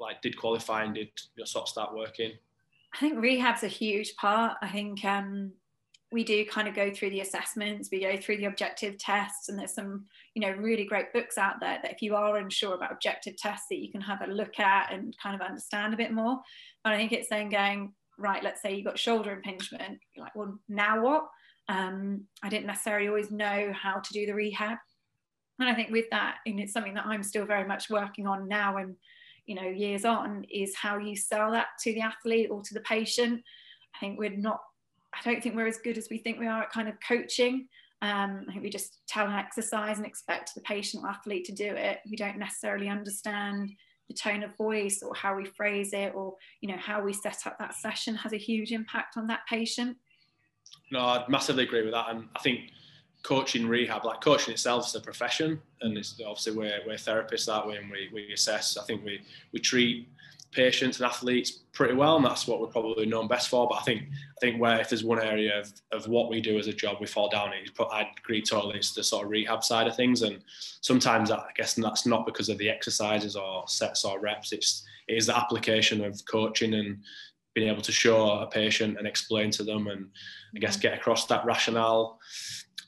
like 0.00 0.22
did 0.22 0.36
qualify 0.36 0.84
and 0.84 0.94
did 0.94 1.10
you 1.36 1.46
sort 1.46 1.64
of 1.64 1.68
start 1.68 1.94
working. 1.94 2.32
I 2.94 2.98
think 2.98 3.18
rehab's 3.18 3.64
a 3.64 3.68
huge 3.68 4.16
part. 4.16 4.56
I 4.62 4.68
think 4.68 5.04
um, 5.04 5.52
we 6.10 6.24
do 6.24 6.44
kind 6.46 6.68
of 6.68 6.74
go 6.74 6.90
through 6.90 7.10
the 7.10 7.20
assessments, 7.20 7.90
we 7.92 8.00
go 8.00 8.16
through 8.16 8.38
the 8.38 8.46
objective 8.46 8.96
tests, 8.98 9.48
and 9.48 9.58
there's 9.58 9.74
some 9.74 10.06
you 10.34 10.42
know 10.42 10.52
really 10.52 10.84
great 10.84 11.12
books 11.12 11.36
out 11.36 11.60
there 11.60 11.78
that 11.82 11.92
if 11.92 12.02
you 12.02 12.14
are 12.14 12.38
unsure 12.38 12.74
about 12.74 12.92
objective 12.92 13.36
tests 13.36 13.66
that 13.70 13.78
you 13.78 13.90
can 13.90 14.00
have 14.00 14.22
a 14.22 14.32
look 14.32 14.58
at 14.58 14.92
and 14.92 15.16
kind 15.22 15.34
of 15.34 15.46
understand 15.46 15.94
a 15.94 15.98
bit 15.98 16.12
more. 16.12 16.38
But 16.84 16.92
I 16.92 16.96
think 16.96 17.12
it's 17.12 17.28
then 17.28 17.50
going 17.50 17.92
right. 18.18 18.42
Let's 18.42 18.62
say 18.62 18.74
you 18.74 18.84
got 18.84 18.98
shoulder 18.98 19.32
impingement. 19.32 19.98
You're 20.14 20.24
like, 20.24 20.34
well, 20.34 20.58
now 20.68 21.02
what? 21.02 21.28
Um, 21.70 22.24
I 22.42 22.48
didn't 22.48 22.66
necessarily 22.66 23.08
always 23.08 23.30
know 23.30 23.72
how 23.74 23.98
to 23.98 24.12
do 24.14 24.24
the 24.24 24.32
rehab 24.32 24.78
and 25.58 25.68
I 25.68 25.74
think 25.74 25.90
with 25.90 26.08
that, 26.10 26.36
and 26.46 26.60
it's 26.60 26.72
something 26.72 26.94
that 26.94 27.06
I'm 27.06 27.22
still 27.22 27.44
very 27.44 27.66
much 27.66 27.90
working 27.90 28.26
on 28.26 28.48
now 28.48 28.76
and 28.76 28.94
you 29.46 29.54
know 29.54 29.68
years 29.68 30.04
on, 30.04 30.44
is 30.50 30.74
how 30.76 30.98
you 30.98 31.16
sell 31.16 31.50
that 31.52 31.68
to 31.82 31.92
the 31.92 32.00
athlete 32.00 32.48
or 32.50 32.62
to 32.62 32.74
the 32.74 32.80
patient. 32.80 33.42
I 33.94 33.98
think 33.98 34.18
we're 34.18 34.36
not. 34.36 34.60
I 35.14 35.18
don't 35.24 35.42
think 35.42 35.56
we're 35.56 35.66
as 35.66 35.78
good 35.78 35.98
as 35.98 36.08
we 36.10 36.18
think 36.18 36.38
we 36.38 36.46
are 36.46 36.62
at 36.62 36.70
kind 36.70 36.88
of 36.88 36.94
coaching. 37.06 37.66
Um, 38.00 38.44
I 38.48 38.52
think 38.52 38.62
we 38.62 38.70
just 38.70 39.00
tell 39.08 39.26
an 39.26 39.34
exercise 39.34 39.96
and 39.96 40.06
expect 40.06 40.54
the 40.54 40.60
patient 40.60 41.02
or 41.02 41.08
athlete 41.08 41.46
to 41.46 41.52
do 41.52 41.66
it. 41.66 41.98
We 42.08 42.16
don't 42.16 42.38
necessarily 42.38 42.88
understand 42.88 43.70
the 44.08 44.14
tone 44.14 44.42
of 44.42 44.56
voice 44.56 45.02
or 45.02 45.14
how 45.14 45.36
we 45.36 45.44
phrase 45.44 45.92
it 45.92 46.14
or 46.14 46.34
you 46.60 46.68
know 46.68 46.78
how 46.78 47.02
we 47.02 47.12
set 47.12 47.46
up 47.46 47.58
that 47.58 47.74
session 47.74 48.14
has 48.14 48.32
a 48.32 48.38
huge 48.38 48.72
impact 48.72 49.16
on 49.16 49.26
that 49.26 49.40
patient. 49.48 49.96
No, 50.90 51.00
I 51.00 51.24
massively 51.28 51.64
agree 51.64 51.82
with 51.82 51.92
that, 51.92 52.10
and 52.10 52.28
I 52.36 52.40
think 52.40 52.70
coaching 53.22 53.66
rehab, 53.66 54.04
like 54.04 54.20
coaching 54.20 54.52
itself 54.52 54.86
is 54.86 54.94
a 54.94 55.00
profession, 55.00 55.60
and 55.80 55.96
it's 55.96 56.20
obviously 56.24 56.52
we're, 56.52 56.80
we're 56.86 56.94
therapists 56.94 57.46
that 57.46 57.66
way, 57.66 57.76
and 57.76 57.90
we, 57.90 58.08
we 58.12 58.32
assess. 58.32 58.76
I 58.76 58.84
think 58.84 59.04
we 59.04 59.20
we 59.52 59.60
treat 59.60 60.08
patients 60.50 60.98
and 60.98 61.06
athletes 61.06 61.50
pretty 61.72 61.94
well, 61.94 62.16
and 62.16 62.24
that's 62.24 62.46
what 62.46 62.60
we're 62.60 62.68
probably 62.68 63.06
known 63.06 63.28
best 63.28 63.48
for. 63.48 63.68
But 63.68 63.76
I 63.76 63.82
think 63.82 64.02
I 64.02 64.40
think 64.40 64.60
where 64.60 64.80
if 64.80 64.88
there's 64.88 65.04
one 65.04 65.20
area 65.20 65.60
of, 65.60 65.72
of 65.92 66.08
what 66.08 66.30
we 66.30 66.40
do 66.40 66.58
as 66.58 66.68
a 66.68 66.72
job, 66.72 66.98
we 67.00 67.06
fall 67.06 67.28
down 67.28 67.52
it. 67.52 67.70
I 67.90 68.08
agree 68.18 68.42
totally. 68.42 68.76
It's 68.76 68.94
the 68.94 69.02
sort 69.02 69.24
of 69.24 69.30
rehab 69.30 69.64
side 69.64 69.86
of 69.86 69.96
things, 69.96 70.22
and 70.22 70.40
sometimes 70.80 71.30
I 71.30 71.50
guess 71.56 71.74
that's 71.74 72.06
not 72.06 72.26
because 72.26 72.48
of 72.48 72.58
the 72.58 72.70
exercises 72.70 73.36
or 73.36 73.64
sets 73.66 74.04
or 74.04 74.20
reps. 74.20 74.52
It's 74.52 74.84
it 75.08 75.16
is 75.16 75.26
the 75.26 75.36
application 75.36 76.04
of 76.04 76.22
coaching 76.26 76.74
and 76.74 76.98
being 77.54 77.68
able 77.68 77.82
to 77.82 77.92
show 77.92 78.30
a 78.30 78.46
patient 78.46 78.98
and 78.98 79.06
explain 79.06 79.50
to 79.50 79.64
them 79.64 79.88
and 79.88 80.08
I 80.54 80.60
guess 80.60 80.76
mm-hmm. 80.76 80.82
get 80.82 80.98
across 80.98 81.26
that 81.26 81.44
rationale. 81.44 82.20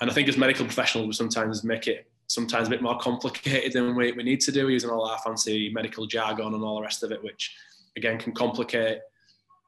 And 0.01 0.11
I 0.11 0.15
think 0.15 0.29
as 0.29 0.37
medical 0.37 0.65
professionals, 0.65 1.07
we 1.07 1.13
sometimes 1.13 1.63
make 1.63 1.87
it 1.87 2.11
sometimes 2.27 2.69
a 2.69 2.71
bit 2.71 2.81
more 2.81 2.99
complicated 2.99 3.73
than 3.73 3.95
we, 3.95 4.13
we 4.13 4.23
need 4.23 4.41
to 4.41 4.53
do 4.53 4.69
using 4.69 4.89
all 4.89 5.07
our 5.07 5.19
fancy 5.19 5.71
medical 5.73 6.07
jargon 6.07 6.55
and 6.55 6.63
all 6.63 6.77
the 6.77 6.83
rest 6.83 7.03
of 7.03 7.13
it, 7.13 7.23
which 7.23 7.55
again 7.97 8.19
can 8.19 8.33
complicate 8.33 9.01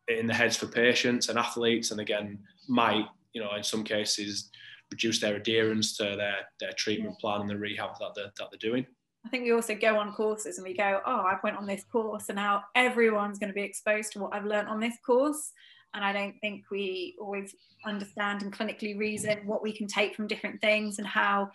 it 0.08 0.18
in 0.18 0.26
the 0.26 0.34
heads 0.34 0.56
for 0.56 0.66
patients 0.66 1.28
and 1.28 1.38
athletes 1.38 1.90
and 1.90 2.00
again 2.00 2.38
might, 2.68 3.06
you 3.32 3.42
know, 3.42 3.54
in 3.56 3.62
some 3.62 3.84
cases 3.84 4.50
reduce 4.90 5.20
their 5.20 5.36
adherence 5.36 5.96
to 5.96 6.04
their, 6.16 6.36
their 6.60 6.72
treatment 6.76 7.18
plan 7.18 7.40
and 7.40 7.50
the 7.50 7.56
rehab 7.56 7.90
that 7.98 8.10
they're, 8.14 8.32
that 8.38 8.48
they're 8.50 8.70
doing. 8.70 8.86
I 9.24 9.28
think 9.28 9.44
we 9.44 9.52
also 9.52 9.74
go 9.74 9.98
on 9.98 10.12
courses 10.12 10.58
and 10.58 10.66
we 10.66 10.74
go, 10.74 11.00
oh, 11.06 11.20
I've 11.20 11.42
went 11.42 11.56
on 11.56 11.66
this 11.66 11.84
course 11.90 12.28
and 12.28 12.36
now 12.36 12.64
everyone's 12.74 13.38
going 13.38 13.48
to 13.48 13.54
be 13.54 13.62
exposed 13.62 14.12
to 14.12 14.18
what 14.18 14.34
I've 14.34 14.44
learned 14.44 14.68
on 14.68 14.80
this 14.80 14.96
course. 15.04 15.52
And 15.94 16.04
I 16.04 16.12
don't 16.12 16.38
think 16.40 16.64
we 16.70 17.16
always 17.20 17.54
understand 17.84 18.42
and 18.42 18.52
clinically 18.52 18.98
reason 18.98 19.46
what 19.46 19.62
we 19.62 19.72
can 19.72 19.86
take 19.86 20.14
from 20.14 20.26
different 20.26 20.60
things 20.60 20.98
and 20.98 21.06
how, 21.06 21.50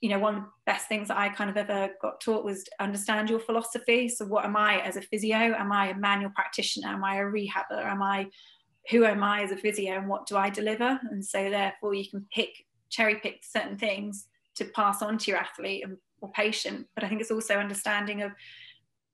you 0.00 0.08
know, 0.08 0.18
one 0.18 0.36
of 0.36 0.42
the 0.42 0.48
best 0.66 0.88
things 0.88 1.08
that 1.08 1.18
I 1.18 1.28
kind 1.28 1.50
of 1.50 1.56
ever 1.56 1.90
got 2.00 2.20
taught 2.20 2.44
was 2.44 2.64
understand 2.80 3.30
your 3.30 3.40
philosophy. 3.40 4.08
So, 4.08 4.26
what 4.26 4.44
am 4.44 4.56
I 4.56 4.80
as 4.80 4.96
a 4.96 5.02
physio? 5.02 5.36
Am 5.36 5.72
I 5.72 5.88
a 5.88 5.96
manual 5.96 6.32
practitioner? 6.34 6.88
Am 6.88 7.04
I 7.04 7.16
a 7.16 7.24
rehabber? 7.24 7.84
Am 7.84 8.02
I, 8.02 8.28
who 8.90 9.04
am 9.04 9.22
I 9.22 9.42
as 9.42 9.50
a 9.50 9.56
physio 9.56 9.94
and 9.94 10.08
what 10.08 10.26
do 10.26 10.36
I 10.36 10.50
deliver? 10.50 10.98
And 11.10 11.24
so, 11.24 11.50
therefore, 11.50 11.94
you 11.94 12.08
can 12.08 12.26
pick, 12.32 12.50
cherry 12.90 13.16
pick 13.16 13.44
certain 13.44 13.78
things 13.78 14.26
to 14.56 14.64
pass 14.66 15.02
on 15.02 15.18
to 15.18 15.30
your 15.30 15.40
athlete 15.40 15.84
and 15.84 15.96
or 16.24 16.32
patient. 16.32 16.86
But 16.94 17.04
I 17.04 17.08
think 17.08 17.20
it's 17.20 17.30
also 17.30 17.58
understanding 17.58 18.22
of 18.22 18.32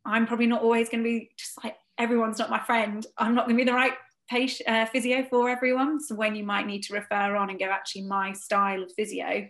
I'm 0.05 0.27
probably 0.27 0.47
not 0.47 0.63
always 0.63 0.89
going 0.89 1.03
to 1.03 1.09
be 1.09 1.31
just 1.37 1.63
like 1.63 1.77
everyone's 1.99 2.39
not 2.39 2.49
my 2.49 2.61
friend. 2.61 3.05
I'm 3.19 3.35
not 3.35 3.47
going 3.47 3.57
to 3.59 3.65
be 3.65 3.71
the 3.71 3.77
right 3.77 3.93
patient, 4.31 4.69
uh, 4.69 4.87
physio 4.87 5.25
for 5.29 5.51
everyone. 5.51 6.01
So 6.01 6.15
when 6.15 6.35
you 6.35 6.45
might 6.45 6.67
need 6.67 6.83
to 6.85 6.95
refer 6.95 7.37
on 7.37 7.51
and 7.51 7.59
go, 7.59 7.67
actually, 7.67 8.03
my 8.03 8.33
style 8.33 8.83
of 8.83 8.93
physio 8.93 9.49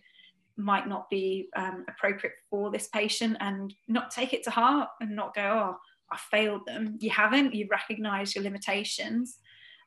might 0.57 0.89
not 0.89 1.09
be 1.11 1.49
um, 1.57 1.85
appropriate 1.89 2.35
for 2.49 2.71
this 2.71 2.89
patient, 2.89 3.37
and 3.41 3.73
not 3.89 4.11
take 4.11 4.33
it 4.33 4.43
to 4.45 4.51
heart 4.51 4.89
and 5.01 5.15
not 5.15 5.35
go, 5.35 5.43
oh, 5.43 5.77
I 6.11 6.17
failed 6.31 6.67
them. 6.67 6.97
You 6.99 7.11
haven't. 7.11 7.55
You've 7.55 7.71
recognised 7.71 8.35
your 8.35 8.45
limitations, 8.45 9.39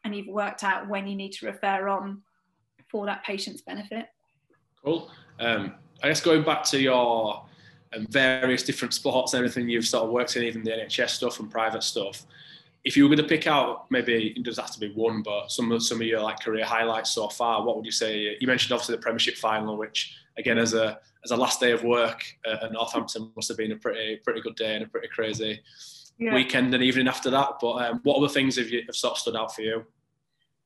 and 0.04 0.16
you've 0.16 0.28
worked 0.28 0.64
out 0.64 0.88
when 0.88 1.08
you 1.08 1.16
need 1.16 1.34
to 1.34 1.48
refer 1.48 1.88
on 1.90 2.22
for 2.90 3.06
that 3.08 3.24
patient's 3.24 3.62
benefit. 3.62 4.06
Cool. 4.84 5.10
Um, 5.40 5.74
I 6.02 6.10
guess 6.10 6.22
going 6.22 6.44
back 6.44 6.64
to 6.66 6.80
your 6.80 7.46
and 7.94 8.10
various 8.10 8.64
different 8.64 8.94
sports, 8.94 9.34
everything 9.34 9.70
you've 9.70 9.88
sort 9.88 10.06
of 10.06 10.10
worked 10.10 10.36
in, 10.36 10.44
even 10.44 10.64
the 10.64 10.72
NHS 10.72 11.10
stuff 11.10 11.40
and 11.40 11.50
private 11.50 11.84
stuff. 11.84 12.26
If 12.84 12.98
you 12.98 13.04
were 13.04 13.16
going 13.16 13.26
to 13.26 13.36
pick 13.36 13.48
out, 13.48 13.90
maybe 13.90 14.34
it 14.36 14.44
doesn't 14.44 14.62
have 14.62 14.74
to 14.74 14.80
be 14.80 14.92
one, 14.94 15.24
but 15.24 15.52
some 15.52 15.72
of 15.72 15.84
some 15.84 16.02
of 16.02 16.08
your 16.08 16.22
like 16.22 16.40
career 16.42 16.66
highlights 16.66 17.12
so 17.12 17.30
far, 17.30 17.64
what 17.64 17.78
would 17.78 17.86
you 17.86 17.92
say? 17.92 18.36
You 18.40 18.48
mentioned 18.48 18.74
obviously 18.74 18.96
the 18.96 19.02
Premiership 19.02 19.36
final, 19.38 19.78
which 19.78 20.16
again 20.38 20.58
as 20.58 20.74
a 20.74 21.00
as 21.24 21.32
a 21.32 21.38
last 21.38 21.60
day 21.60 21.72
of 21.72 21.84
work 21.84 22.26
at 22.46 22.72
Northampton 22.72 23.32
must 23.36 23.48
have 23.48 23.58
been 23.58 23.72
a 23.72 23.78
pretty 23.78 24.18
pretty 24.18 24.42
good 24.42 24.56
day 24.56 24.76
and 24.76 24.84
a 24.84 24.88
pretty 24.88 25.08
crazy 25.08 25.62
yeah. 26.18 26.34
weekend 26.34 26.74
and 26.74 26.84
evening 26.84 27.08
after 27.08 27.30
that. 27.30 27.52
But 27.62 27.90
um, 27.90 28.00
what 28.04 28.18
other 28.18 28.30
things 28.30 28.58
have 28.58 28.70
you 28.70 28.84
have 28.86 28.96
sort 28.96 29.14
of 29.14 29.18
stood 29.18 29.36
out 29.36 29.56
for 29.56 29.62
you? 29.62 29.86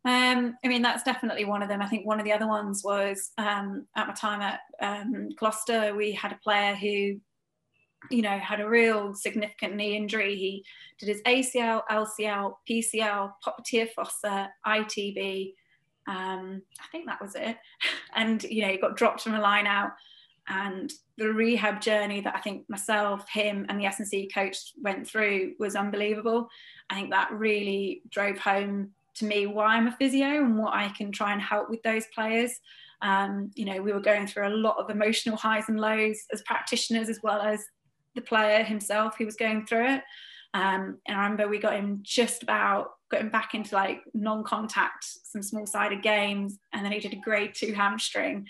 Um, 0.05 0.55
I 0.63 0.67
mean, 0.69 0.81
that's 0.81 1.03
definitely 1.03 1.45
one 1.45 1.61
of 1.61 1.69
them. 1.69 1.81
I 1.81 1.87
think 1.87 2.05
one 2.05 2.19
of 2.19 2.25
the 2.25 2.31
other 2.31 2.47
ones 2.47 2.81
was 2.83 3.31
um, 3.37 3.85
at 3.95 4.07
my 4.07 4.13
time 4.13 4.41
at 4.41 4.61
um, 4.79 5.29
Gloucester, 5.35 5.93
we 5.95 6.13
had 6.13 6.31
a 6.31 6.39
player 6.41 6.75
who, 6.75 7.19
you 8.09 8.21
know, 8.21 8.37
had 8.37 8.59
a 8.61 8.69
real 8.69 9.13
significant 9.13 9.75
knee 9.75 9.95
injury. 9.95 10.35
He 10.35 10.65
did 10.99 11.09
his 11.09 11.21
ACL, 11.23 11.83
LCL, 11.89 12.53
PCL, 12.69 13.33
popliteal 13.45 13.89
fossa, 13.89 14.49
ITB. 14.65 15.53
Um, 16.07 16.61
I 16.79 16.87
think 16.91 17.05
that 17.07 17.21
was 17.21 17.35
it. 17.35 17.57
And, 18.15 18.41
you 18.43 18.63
know, 18.63 18.69
he 18.69 18.77
got 18.77 18.97
dropped 18.97 19.21
from 19.21 19.35
a 19.35 19.41
line 19.41 19.67
out. 19.67 19.91
And 20.47 20.91
the 21.17 21.31
rehab 21.31 21.81
journey 21.81 22.21
that 22.21 22.35
I 22.35 22.39
think 22.39 22.67
myself, 22.69 23.29
him, 23.29 23.65
and 23.69 23.79
the 23.79 23.85
S&C 23.85 24.29
coach 24.33 24.73
went 24.81 25.07
through 25.07 25.53
was 25.59 25.75
unbelievable. 25.75 26.47
I 26.89 26.95
think 26.95 27.11
that 27.11 27.31
really 27.31 28.01
drove 28.09 28.39
home 28.39 28.91
to 29.15 29.25
me 29.25 29.45
why 29.45 29.75
I'm 29.75 29.87
a 29.87 29.91
physio 29.91 30.25
and 30.25 30.57
what 30.57 30.73
I 30.73 30.89
can 30.89 31.11
try 31.11 31.33
and 31.33 31.41
help 31.41 31.69
with 31.69 31.83
those 31.83 32.05
players. 32.15 32.51
Um, 33.01 33.51
you 33.55 33.65
know, 33.65 33.81
we 33.81 33.91
were 33.91 33.99
going 33.99 34.25
through 34.25 34.47
a 34.47 34.55
lot 34.55 34.77
of 34.77 34.89
emotional 34.89 35.37
highs 35.37 35.65
and 35.67 35.79
lows 35.79 36.19
as 36.31 36.41
practitioners, 36.43 37.09
as 37.09 37.19
well 37.21 37.41
as 37.41 37.63
the 38.17 38.21
player 38.21 38.63
himself 38.63 39.15
who 39.17 39.25
was 39.25 39.35
going 39.35 39.65
through 39.65 39.87
it. 39.87 40.03
Um, 40.53 40.97
and 41.07 41.17
I 41.17 41.23
remember 41.23 41.47
we 41.47 41.59
got 41.59 41.75
him 41.75 41.99
just 42.01 42.43
about 42.43 42.91
got 43.09 43.21
him 43.21 43.29
back 43.29 43.53
into 43.53 43.73
like 43.73 44.01
non-contact, 44.13 45.05
some 45.23 45.41
small-sided 45.41 46.01
games, 46.01 46.57
and 46.73 46.83
then 46.83 46.91
he 46.91 46.99
did 46.99 47.13
a 47.13 47.17
grade 47.17 47.53
two 47.53 47.73
hamstring. 47.73 48.47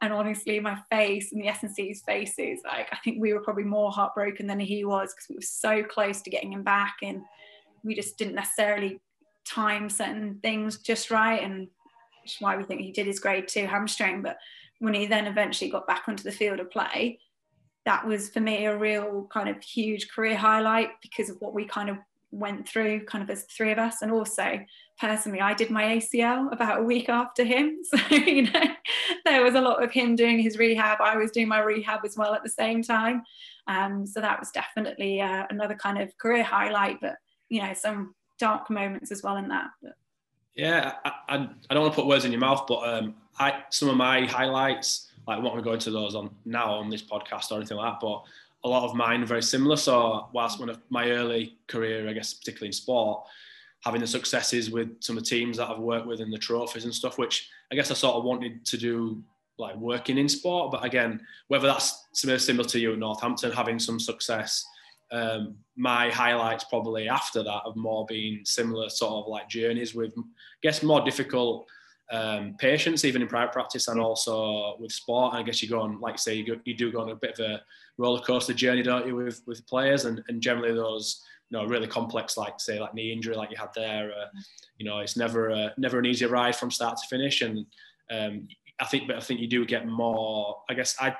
And 0.00 0.12
honestly, 0.12 0.60
my 0.60 0.78
face 0.90 1.32
and 1.32 1.42
the 1.42 1.48
S&C's 1.48 2.02
faces, 2.06 2.60
like 2.64 2.88
I 2.92 2.98
think 3.04 3.20
we 3.20 3.34
were 3.34 3.42
probably 3.42 3.64
more 3.64 3.90
heartbroken 3.90 4.46
than 4.46 4.60
he 4.60 4.84
was 4.84 5.12
because 5.12 5.28
we 5.28 5.34
were 5.34 5.42
so 5.42 5.82
close 5.82 6.22
to 6.22 6.30
getting 6.30 6.52
him 6.52 6.62
back, 6.62 6.96
and 7.02 7.22
we 7.82 7.94
just 7.94 8.16
didn't 8.16 8.36
necessarily 8.36 9.00
time 9.44 9.88
certain 9.88 10.38
things 10.42 10.78
just 10.78 11.10
right 11.10 11.42
and 11.42 11.68
which 12.22 12.34
is 12.34 12.40
why 12.40 12.56
we 12.56 12.64
think 12.64 12.82
he 12.82 12.92
did 12.92 13.06
his 13.06 13.18
grade 13.18 13.48
two 13.48 13.66
hamstring 13.66 14.20
but 14.20 14.36
when 14.80 14.92
he 14.92 15.06
then 15.06 15.26
eventually 15.26 15.70
got 15.70 15.86
back 15.86 16.04
onto 16.06 16.22
the 16.22 16.30
field 16.30 16.60
of 16.60 16.70
play 16.70 17.18
that 17.84 18.06
was 18.06 18.28
for 18.28 18.40
me 18.40 18.66
a 18.66 18.76
real 18.76 19.28
kind 19.32 19.48
of 19.48 19.62
huge 19.62 20.08
career 20.10 20.36
highlight 20.36 20.90
because 21.02 21.30
of 21.30 21.36
what 21.40 21.54
we 21.54 21.64
kind 21.64 21.88
of 21.88 21.96
went 22.30 22.68
through 22.68 23.04
kind 23.06 23.24
of 23.24 23.30
as 23.30 23.44
three 23.44 23.72
of 23.72 23.78
us 23.78 24.02
and 24.02 24.12
also 24.12 24.60
personally 25.00 25.40
I 25.40 25.54
did 25.54 25.70
my 25.70 25.96
ACL 25.96 26.52
about 26.52 26.80
a 26.80 26.82
week 26.82 27.08
after 27.08 27.42
him 27.42 27.78
so 27.84 27.98
you 28.14 28.42
know 28.42 28.64
there 29.24 29.42
was 29.42 29.54
a 29.54 29.60
lot 29.60 29.82
of 29.82 29.90
him 29.90 30.14
doing 30.14 30.38
his 30.38 30.58
rehab 30.58 31.00
I 31.00 31.16
was 31.16 31.30
doing 31.30 31.48
my 31.48 31.60
rehab 31.60 32.00
as 32.04 32.16
well 32.18 32.34
at 32.34 32.42
the 32.42 32.50
same 32.50 32.82
time 32.82 33.22
um, 33.66 34.06
so 34.06 34.20
that 34.20 34.38
was 34.38 34.50
definitely 34.50 35.22
uh, 35.22 35.44
another 35.48 35.74
kind 35.74 35.98
of 35.98 36.16
career 36.18 36.42
highlight 36.42 37.00
but 37.00 37.16
you 37.48 37.62
know 37.62 37.72
some 37.72 38.14
dark 38.38 38.70
moments 38.70 39.10
as 39.12 39.22
well 39.22 39.36
in 39.36 39.48
that. 39.48 39.70
But. 39.82 39.92
Yeah, 40.54 40.94
I, 41.04 41.12
I, 41.28 41.36
don't 41.36 41.82
want 41.82 41.92
to 41.92 42.00
put 42.00 42.06
words 42.06 42.24
in 42.24 42.32
your 42.32 42.40
mouth, 42.40 42.64
but 42.66 42.78
um, 42.88 43.14
I 43.38 43.62
some 43.70 43.88
of 43.88 43.96
my 43.96 44.24
highlights, 44.26 45.07
like 45.28 45.42
not 45.42 45.50
going 45.50 45.62
to 45.62 45.68
go 45.68 45.74
into 45.74 45.90
those 45.90 46.14
on 46.14 46.30
now 46.46 46.72
on 46.72 46.88
this 46.88 47.02
podcast 47.02 47.52
or 47.52 47.58
anything 47.58 47.76
like 47.76 47.92
that, 47.92 48.00
but 48.00 48.24
a 48.64 48.68
lot 48.68 48.88
of 48.88 48.96
mine 48.96 49.22
are 49.22 49.26
very 49.26 49.42
similar. 49.42 49.76
So 49.76 50.28
whilst 50.32 50.58
one 50.58 50.70
of 50.70 50.80
my 50.88 51.10
early 51.10 51.58
career, 51.66 52.08
I 52.08 52.14
guess 52.14 52.32
particularly 52.32 52.68
in 52.68 52.72
sport, 52.72 53.24
having 53.84 54.00
the 54.00 54.06
successes 54.06 54.70
with 54.70 54.88
some 55.00 55.18
of 55.18 55.24
the 55.24 55.30
teams 55.30 55.58
that 55.58 55.68
I've 55.68 55.78
worked 55.78 56.06
with 56.06 56.20
and 56.20 56.32
the 56.32 56.38
trophies 56.38 56.84
and 56.84 56.94
stuff, 56.94 57.18
which 57.18 57.48
I 57.70 57.74
guess 57.74 57.90
I 57.90 57.94
sort 57.94 58.16
of 58.16 58.24
wanted 58.24 58.64
to 58.64 58.78
do 58.78 59.22
like 59.58 59.76
working 59.76 60.16
in 60.16 60.28
sport. 60.30 60.72
But 60.72 60.84
again, 60.84 61.20
whether 61.48 61.68
that's 61.68 62.06
similar 62.12 62.64
to 62.68 62.80
you 62.80 62.94
at 62.94 62.98
Northampton, 62.98 63.52
having 63.52 63.78
some 63.78 64.00
success 64.00 64.64
um, 65.10 65.56
my 65.76 66.10
highlights 66.10 66.64
probably 66.64 67.08
after 67.08 67.42
that 67.42 67.62
have 67.64 67.76
more 67.76 68.04
been 68.06 68.44
similar 68.44 68.88
sort 68.88 69.24
of 69.24 69.28
like 69.30 69.48
journeys 69.48 69.94
with, 69.94 70.12
I 70.18 70.22
guess, 70.62 70.82
more 70.82 71.02
difficult 71.02 71.66
um, 72.10 72.54
patients, 72.58 73.04
even 73.04 73.22
in 73.22 73.28
private 73.28 73.52
practice 73.52 73.88
and 73.88 74.00
also 74.00 74.76
with 74.78 74.92
sport. 74.92 75.34
I 75.34 75.42
guess 75.42 75.62
you 75.62 75.68
go 75.68 75.80
on, 75.80 76.00
like 76.00 76.18
say, 76.18 76.34
you, 76.34 76.46
go, 76.46 76.60
you 76.64 76.74
do 76.74 76.90
go 76.92 77.00
on 77.00 77.10
a 77.10 77.16
bit 77.16 77.38
of 77.38 77.44
a 77.44 77.62
roller 77.98 78.20
coaster 78.20 78.54
journey, 78.54 78.82
don't 78.82 79.06
you, 79.06 79.14
with, 79.14 79.42
with 79.46 79.66
players? 79.66 80.04
And, 80.04 80.22
and 80.28 80.40
generally 80.40 80.72
those, 80.72 81.22
you 81.50 81.58
know, 81.58 81.66
really 81.66 81.86
complex, 81.86 82.36
like 82.36 82.60
say, 82.60 82.80
like 82.80 82.94
knee 82.94 83.12
injury, 83.12 83.36
like 83.36 83.50
you 83.50 83.56
had 83.56 83.70
there, 83.74 84.10
uh, 84.10 84.26
you 84.78 84.86
know, 84.86 84.98
it's 84.98 85.16
never 85.16 85.50
a, 85.50 85.72
never 85.76 85.98
an 85.98 86.06
easy 86.06 86.26
ride 86.26 86.56
from 86.56 86.70
start 86.70 86.98
to 86.98 87.08
finish. 87.08 87.42
And 87.42 87.66
um, 88.10 88.48
I 88.80 88.84
think, 88.84 89.06
but 89.06 89.16
I 89.16 89.20
think 89.20 89.40
you 89.40 89.48
do 89.48 89.64
get 89.66 89.86
more. 89.86 90.62
I 90.68 90.74
guess 90.74 90.96
I 91.00 91.14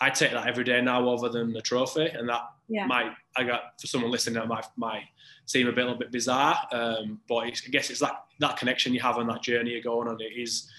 I 0.00 0.10
take 0.10 0.32
that 0.32 0.46
every 0.46 0.64
day 0.64 0.80
now 0.80 1.08
over 1.08 1.28
than 1.28 1.52
the 1.52 1.60
trophy, 1.60 2.06
and 2.06 2.28
that 2.28 2.42
yeah. 2.68 2.86
might 2.86 3.12
I 3.36 3.44
got 3.44 3.80
for 3.80 3.86
someone 3.86 4.10
listening 4.10 4.34
that 4.34 4.48
might 4.48 4.66
might 4.76 5.04
seem 5.46 5.66
a 5.66 5.72
bit 5.72 5.82
a 5.82 5.84
little 5.84 5.98
bit 5.98 6.12
bizarre, 6.12 6.56
um, 6.72 7.20
but 7.28 7.36
I 7.36 7.50
guess 7.70 7.90
it's 7.90 8.00
that 8.00 8.24
that 8.38 8.56
connection 8.56 8.94
you 8.94 9.00
have 9.00 9.18
on 9.18 9.26
that 9.26 9.42
journey 9.42 9.72
you're 9.72 9.82
going 9.82 10.08
on. 10.08 10.20
It 10.20 10.32
is 10.36 10.70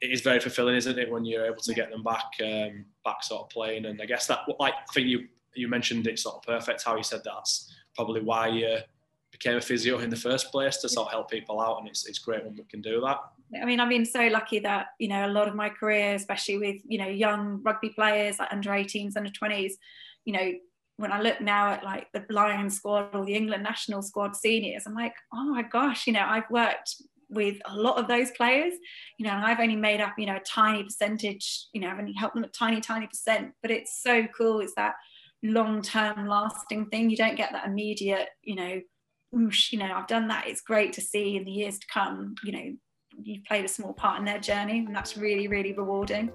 it 0.00 0.10
is 0.10 0.20
very 0.20 0.40
fulfilling, 0.40 0.76
isn't 0.76 0.98
it, 0.98 1.10
when 1.10 1.24
you're 1.24 1.46
able 1.46 1.62
to 1.62 1.74
get 1.74 1.90
them 1.90 2.02
back 2.02 2.24
um, 2.42 2.84
back 3.04 3.22
sort 3.22 3.42
of 3.42 3.50
playing, 3.50 3.86
and 3.86 4.00
I 4.00 4.06
guess 4.06 4.26
that 4.28 4.40
like 4.58 4.74
I 4.74 4.92
think 4.92 5.08
you 5.08 5.26
you 5.54 5.68
mentioned 5.68 6.06
it 6.06 6.18
sort 6.18 6.36
of 6.36 6.42
perfect 6.42 6.82
how 6.82 6.96
you 6.96 7.02
said 7.02 7.20
that's 7.24 7.74
probably 7.94 8.22
why 8.22 8.48
you 8.48 8.78
became 9.30 9.56
a 9.56 9.60
physio 9.60 9.98
in 9.98 10.08
the 10.08 10.16
first 10.16 10.50
place 10.50 10.78
to 10.78 10.88
sort 10.88 11.08
of 11.08 11.12
help 11.12 11.30
people 11.30 11.60
out, 11.60 11.78
and 11.78 11.88
it's 11.88 12.06
it's 12.06 12.18
great 12.18 12.44
when 12.44 12.56
we 12.56 12.64
can 12.64 12.80
do 12.80 13.00
that. 13.00 13.18
I 13.60 13.64
mean, 13.64 13.80
I've 13.80 13.88
been 13.88 14.06
so 14.06 14.28
lucky 14.28 14.60
that, 14.60 14.86
you 14.98 15.08
know, 15.08 15.26
a 15.26 15.32
lot 15.32 15.48
of 15.48 15.54
my 15.54 15.68
career, 15.68 16.14
especially 16.14 16.58
with, 16.58 16.76
you 16.86 16.98
know, 16.98 17.08
young 17.08 17.60
rugby 17.62 17.90
players 17.90 18.38
like 18.38 18.52
under 18.52 18.70
18s, 18.70 19.16
under 19.16 19.30
20s, 19.30 19.72
you 20.24 20.32
know, 20.32 20.52
when 20.96 21.12
I 21.12 21.20
look 21.20 21.40
now 21.40 21.70
at 21.70 21.84
like 21.84 22.06
the 22.12 22.24
Lions 22.30 22.76
squad 22.76 23.14
or 23.14 23.24
the 23.24 23.34
England 23.34 23.62
national 23.62 24.02
squad 24.02 24.36
seniors, 24.36 24.84
I'm 24.86 24.94
like, 24.94 25.14
oh 25.32 25.44
my 25.44 25.62
gosh, 25.62 26.06
you 26.06 26.12
know, 26.12 26.24
I've 26.24 26.48
worked 26.50 26.94
with 27.28 27.56
a 27.64 27.74
lot 27.74 27.98
of 27.98 28.08
those 28.08 28.30
players, 28.32 28.74
you 29.18 29.26
know, 29.26 29.32
and 29.32 29.44
I've 29.44 29.60
only 29.60 29.76
made 29.76 30.00
up, 30.00 30.14
you 30.18 30.26
know, 30.26 30.36
a 30.36 30.40
tiny 30.40 30.84
percentage, 30.84 31.66
you 31.72 31.80
know, 31.80 31.88
I've 31.88 31.98
only 31.98 32.12
helped 32.12 32.34
them 32.34 32.44
a 32.44 32.48
tiny, 32.48 32.80
tiny 32.80 33.06
percent, 33.06 33.52
but 33.62 33.70
it's 33.70 34.02
so 34.02 34.26
cool. 34.36 34.60
It's 34.60 34.74
that 34.76 34.94
long 35.42 35.82
term 35.82 36.28
lasting 36.28 36.86
thing. 36.86 37.10
You 37.10 37.16
don't 37.16 37.36
get 37.36 37.52
that 37.52 37.66
immediate, 37.66 38.28
you 38.42 38.54
know, 38.54 38.80
you 39.32 39.78
know, 39.78 39.92
I've 39.92 40.06
done 40.06 40.28
that. 40.28 40.46
It's 40.46 40.60
great 40.60 40.92
to 40.94 41.00
see 41.00 41.36
in 41.36 41.44
the 41.44 41.50
years 41.50 41.78
to 41.78 41.86
come, 41.92 42.34
you 42.44 42.52
know, 42.52 42.76
you've 43.24 43.44
played 43.44 43.64
a 43.64 43.68
small 43.68 43.92
part 43.92 44.18
in 44.18 44.24
their 44.24 44.38
journey, 44.38 44.80
and 44.80 44.94
that's 44.94 45.16
really, 45.16 45.48
really 45.48 45.72
rewarding. 45.72 46.30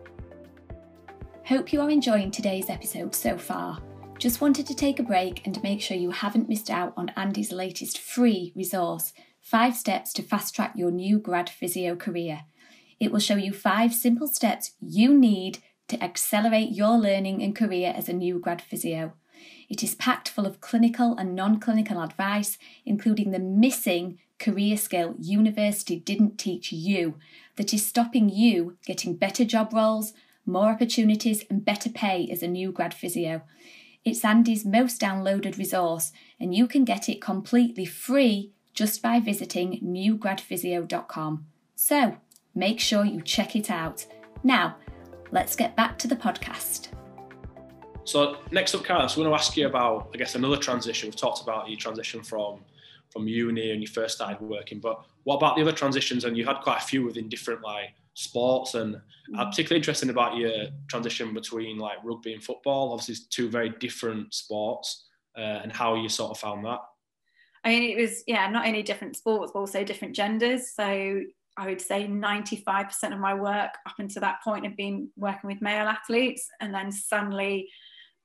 Hope 1.46 1.72
you 1.72 1.82
are 1.82 1.90
enjoying 1.90 2.32
today's 2.32 2.70
episode 2.70 3.16
so 3.16 3.38
far. 3.38 3.80
Just 4.20 4.42
wanted 4.42 4.66
to 4.68 4.76
take 4.76 5.00
a 5.00 5.04
break 5.04 5.46
and 5.46 5.62
make 5.64 5.82
sure 5.82 5.96
you 5.96 6.12
haven't 6.12 6.50
missed 6.50 6.70
out 6.70 6.94
on 6.98 7.10
Andy's 7.16 7.52
latest 7.52 8.00
free 8.00 8.52
resource 8.56 9.14
Five 9.40 9.76
Steps 9.76 10.12
to 10.14 10.24
Fast 10.24 10.56
Track 10.56 10.74
Your 10.76 10.92
New 10.92 11.20
Grad 11.20 11.50
Physio 11.50 11.96
Career. 11.96 12.42
It 13.00 13.12
will 13.12 13.20
show 13.20 13.36
you 13.36 13.54
five 13.54 13.94
simple 13.94 14.28
steps 14.28 14.72
you 14.82 15.18
need 15.18 15.60
to 15.88 16.04
accelerate 16.04 16.72
your 16.74 16.98
learning 16.98 17.42
and 17.42 17.56
career 17.56 17.94
as 17.96 18.10
a 18.10 18.14
new 18.14 18.40
grad 18.40 18.62
physio. 18.62 19.14
It 19.70 19.84
is 19.84 19.96
packed 19.96 20.28
full 20.30 20.46
of 20.46 20.62
clinical 20.62 21.16
and 21.16 21.36
non 21.36 21.60
clinical 21.60 22.02
advice, 22.02 22.58
including 22.86 23.32
the 23.32 23.40
missing 23.40 24.20
career 24.40 24.78
skill 24.78 25.16
university 25.20 26.00
didn't 26.00 26.38
teach 26.38 26.72
you 26.72 27.16
that 27.56 27.74
is 27.74 27.86
stopping 27.86 28.30
you 28.30 28.78
getting 28.86 29.16
better 29.16 29.44
job 29.44 29.74
roles, 29.74 30.14
more 30.46 30.70
opportunities, 30.70 31.44
and 31.50 31.66
better 31.66 31.90
pay 31.90 32.28
as 32.32 32.42
a 32.42 32.48
new 32.48 32.72
grad 32.72 32.94
physio. 32.94 33.42
It's 34.06 34.24
Andy's 34.24 34.66
most 34.66 35.02
downloaded 35.02 35.58
resource, 35.58 36.12
and 36.40 36.56
you 36.56 36.68
can 36.68 36.86
get 36.86 37.10
it 37.10 37.22
completely 37.22 37.86
free 37.86 38.54
just 38.74 39.02
by 39.02 39.20
visiting 39.20 39.82
newgradphysio.com. 39.84 41.46
So 41.76 42.18
make 42.56 42.80
sure 42.80 43.04
you 43.04 43.22
check 43.22 43.56
it 43.56 43.70
out. 43.70 44.06
Now, 44.44 44.78
let's 45.32 45.56
get 45.56 45.76
back 45.76 45.98
to 46.00 46.08
the 46.08 46.16
podcast. 46.16 46.90
So 48.06 48.38
next 48.52 48.74
up, 48.74 48.86
Carlos, 48.86 49.18
I 49.18 49.22
want 49.22 49.32
to 49.32 49.36
ask 49.36 49.58
you 49.58 49.68
about, 49.68 50.12
I 50.14 50.18
guess, 50.18 50.36
another 50.36 50.56
transition. 50.56 51.08
We've 51.08 51.16
talked 51.18 51.42
about 51.42 51.68
your 51.68 51.78
transition 51.78 52.24
from 52.24 52.62
from 53.18 53.28
uni 53.28 53.72
and 53.72 53.82
you 53.82 53.88
first 53.88 54.16
started 54.16 54.40
working, 54.42 54.80
but 54.80 55.02
what 55.24 55.38
about 55.38 55.56
the 55.56 55.62
other 55.62 55.72
transitions? 55.72 56.24
And 56.24 56.38
you 56.38 56.46
had 56.46 56.62
quite 56.62 56.78
a 56.78 56.86
few 56.86 57.04
within 57.04 57.30
different 57.30 57.62
like 57.64 57.94
sports, 58.14 58.76
and 58.76 58.96
I'm 59.36 59.48
mm. 59.48 59.50
particularly 59.50 59.80
interested 59.80 60.10
about 60.10 60.38
your 60.38 60.68
transition 60.88 61.34
between 61.34 61.78
like 61.78 61.98
rugby 62.04 62.34
and 62.34 62.44
football. 62.44 62.94
Obviously, 62.94 63.26
two 63.30 63.50
very 63.50 63.70
different 63.80 64.34
sports, 64.34 65.08
uh, 65.38 65.62
and 65.64 65.72
how 65.72 65.96
you 65.96 66.10
sort 66.10 66.32
of 66.32 66.38
found 66.38 66.66
that. 66.66 66.80
I 67.64 67.70
mean, 67.70 67.98
it 67.98 68.02
was 68.02 68.24
yeah, 68.28 68.50
not 68.50 68.68
only 68.68 68.84
different 68.84 69.18
sports, 69.18 69.52
but 69.54 69.60
also 69.60 69.84
different 69.84 70.16
genders. 70.16 70.72
So 70.74 71.22
I 71.58 71.66
would 71.66 71.82
say 71.82 72.08
95% 72.08 73.14
of 73.14 73.20
my 73.20 73.34
work 73.34 73.72
up 73.88 73.96
until 73.98 74.22
that 74.22 74.44
point 74.44 74.64
had 74.64 74.78
been 74.78 75.10
working 75.18 75.50
with 75.50 75.62
male 75.62 75.88
athletes, 75.88 76.48
and 76.62 76.74
then 76.74 76.92
suddenly 76.92 77.70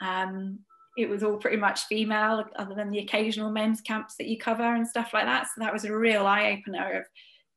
um, 0.00 0.58
it 0.96 1.08
was 1.08 1.22
all 1.22 1.36
pretty 1.36 1.56
much 1.56 1.84
female, 1.84 2.44
other 2.56 2.74
than 2.74 2.90
the 2.90 2.98
occasional 2.98 3.50
men's 3.50 3.80
camps 3.80 4.16
that 4.16 4.28
you 4.28 4.38
cover 4.38 4.74
and 4.74 4.86
stuff 4.86 5.10
like 5.14 5.24
that. 5.24 5.46
So 5.46 5.52
that 5.58 5.72
was 5.72 5.84
a 5.84 5.96
real 5.96 6.26
eye 6.26 6.58
opener 6.58 7.00
of 7.00 7.06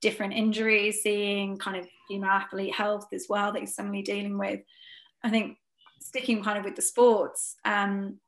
different 0.01 0.33
injuries, 0.33 1.01
seeing 1.01 1.57
kind 1.57 1.77
of 1.77 1.87
female 2.07 2.29
athlete 2.29 2.73
health 2.73 3.07
as 3.13 3.25
well 3.27 3.51
that 3.51 3.59
you're 3.59 3.67
suddenly 3.67 4.01
dealing 4.01 4.37
with. 4.37 4.61
I 5.23 5.29
think 5.29 5.57
sticking 5.99 6.43
kind 6.43 6.57
of 6.57 6.63
with 6.63 6.75
the 6.75 6.81
sports, 6.81 7.55
um, 7.65 8.19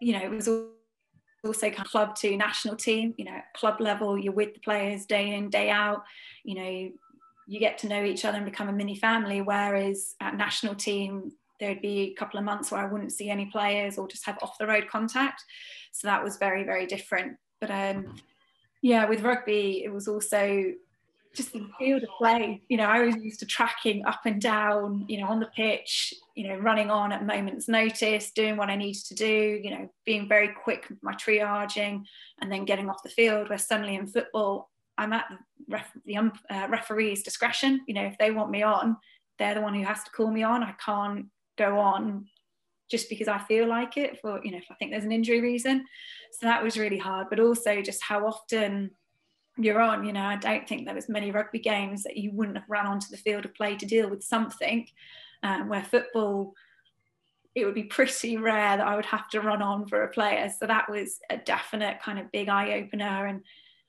you 0.00 0.12
know, 0.12 0.24
it 0.24 0.30
was 0.30 0.48
also 0.48 1.70
kind 1.70 1.86
of 1.86 1.90
club 1.90 2.14
to 2.16 2.36
national 2.36 2.76
team, 2.76 3.14
you 3.16 3.24
know, 3.24 3.38
club 3.54 3.80
level, 3.80 4.18
you're 4.18 4.32
with 4.32 4.54
the 4.54 4.60
players 4.60 5.06
day 5.06 5.34
in, 5.34 5.48
day 5.48 5.70
out, 5.70 6.02
you 6.44 6.54
know, 6.56 6.90
you 7.46 7.60
get 7.60 7.78
to 7.78 7.88
know 7.88 8.04
each 8.04 8.24
other 8.24 8.36
and 8.36 8.44
become 8.44 8.68
a 8.68 8.72
mini 8.72 8.96
family. 8.96 9.40
Whereas 9.40 10.14
at 10.20 10.36
national 10.36 10.74
team, 10.74 11.32
there'd 11.58 11.82
be 11.82 12.00
a 12.00 12.14
couple 12.14 12.38
of 12.38 12.44
months 12.44 12.70
where 12.70 12.80
I 12.80 12.90
wouldn't 12.90 13.12
see 13.12 13.30
any 13.30 13.46
players 13.46 13.98
or 13.98 14.08
just 14.08 14.26
have 14.26 14.38
off 14.42 14.58
the 14.58 14.66
road 14.66 14.88
contact. 14.88 15.44
So 15.92 16.08
that 16.08 16.22
was 16.22 16.36
very, 16.36 16.64
very 16.64 16.86
different. 16.86 17.36
But 17.60 17.70
um, 17.70 18.14
yeah, 18.82 19.06
with 19.06 19.22
rugby, 19.22 19.82
it 19.84 19.92
was 19.92 20.08
also 20.08 20.72
just 21.34 21.52
the 21.52 21.68
field 21.78 22.02
of 22.02 22.08
play. 22.18 22.62
You 22.68 22.78
know, 22.78 22.84
I 22.84 23.02
was 23.02 23.16
used 23.16 23.40
to 23.40 23.46
tracking 23.46 24.04
up 24.06 24.20
and 24.24 24.40
down, 24.40 25.04
you 25.06 25.20
know, 25.20 25.26
on 25.26 25.38
the 25.38 25.46
pitch, 25.46 26.14
you 26.34 26.48
know, 26.48 26.56
running 26.56 26.90
on 26.90 27.12
at 27.12 27.26
moment's 27.26 27.68
notice, 27.68 28.30
doing 28.30 28.56
what 28.56 28.70
I 28.70 28.76
needed 28.76 29.04
to 29.04 29.14
do, 29.14 29.60
you 29.62 29.70
know, 29.70 29.88
being 30.04 30.28
very 30.28 30.48
quick 30.48 30.88
with 30.88 31.02
my 31.02 31.12
triaging 31.14 32.04
and 32.40 32.50
then 32.50 32.64
getting 32.64 32.88
off 32.88 33.02
the 33.02 33.10
field. 33.10 33.48
Where 33.48 33.58
suddenly 33.58 33.96
in 33.96 34.06
football, 34.06 34.70
I'm 34.98 35.12
at 35.12 35.26
the, 35.28 35.38
ref, 35.68 35.90
the 36.06 36.16
um, 36.16 36.32
uh, 36.50 36.68
referee's 36.70 37.22
discretion. 37.22 37.82
You 37.86 37.94
know, 37.94 38.04
if 38.04 38.16
they 38.18 38.30
want 38.30 38.50
me 38.50 38.62
on, 38.62 38.96
they're 39.38 39.54
the 39.54 39.60
one 39.60 39.74
who 39.74 39.84
has 39.84 40.02
to 40.04 40.10
call 40.10 40.30
me 40.30 40.42
on. 40.42 40.62
I 40.62 40.72
can't 40.84 41.26
go 41.56 41.78
on 41.78 42.26
just 42.90 43.08
because 43.08 43.28
I 43.28 43.38
feel 43.38 43.66
like 43.66 43.96
it 43.96 44.20
for, 44.20 44.40
you 44.44 44.52
know, 44.52 44.58
if 44.58 44.66
I 44.70 44.74
think 44.74 44.90
there's 44.90 45.04
an 45.04 45.12
injury 45.12 45.40
reason. 45.40 45.84
So 46.32 46.46
that 46.46 46.62
was 46.62 46.78
really 46.78 46.98
hard, 46.98 47.28
but 47.30 47.40
also 47.40 47.82
just 47.82 48.02
how 48.02 48.26
often 48.26 48.90
you're 49.58 49.80
on, 49.80 50.04
you 50.04 50.12
know, 50.12 50.22
I 50.22 50.36
don't 50.36 50.68
think 50.68 50.84
there 50.84 50.94
was 50.94 51.08
many 51.08 51.30
rugby 51.30 51.58
games 51.58 52.04
that 52.04 52.16
you 52.16 52.30
wouldn't 52.32 52.56
have 52.56 52.68
run 52.68 52.86
onto 52.86 53.08
the 53.10 53.16
field 53.16 53.44
of 53.44 53.54
play 53.54 53.74
to 53.76 53.86
deal 53.86 54.08
with 54.08 54.22
something 54.22 54.86
um, 55.42 55.68
where 55.68 55.82
football, 55.82 56.54
it 57.54 57.64
would 57.64 57.74
be 57.74 57.84
pretty 57.84 58.36
rare 58.36 58.76
that 58.76 58.86
I 58.86 58.96
would 58.96 59.06
have 59.06 59.28
to 59.30 59.40
run 59.40 59.62
on 59.62 59.86
for 59.88 60.02
a 60.02 60.08
player. 60.08 60.52
So 60.56 60.66
that 60.66 60.90
was 60.90 61.18
a 61.30 61.38
definite 61.38 62.02
kind 62.02 62.18
of 62.18 62.30
big 62.30 62.48
eye 62.48 62.74
opener. 62.74 63.26
And 63.26 63.40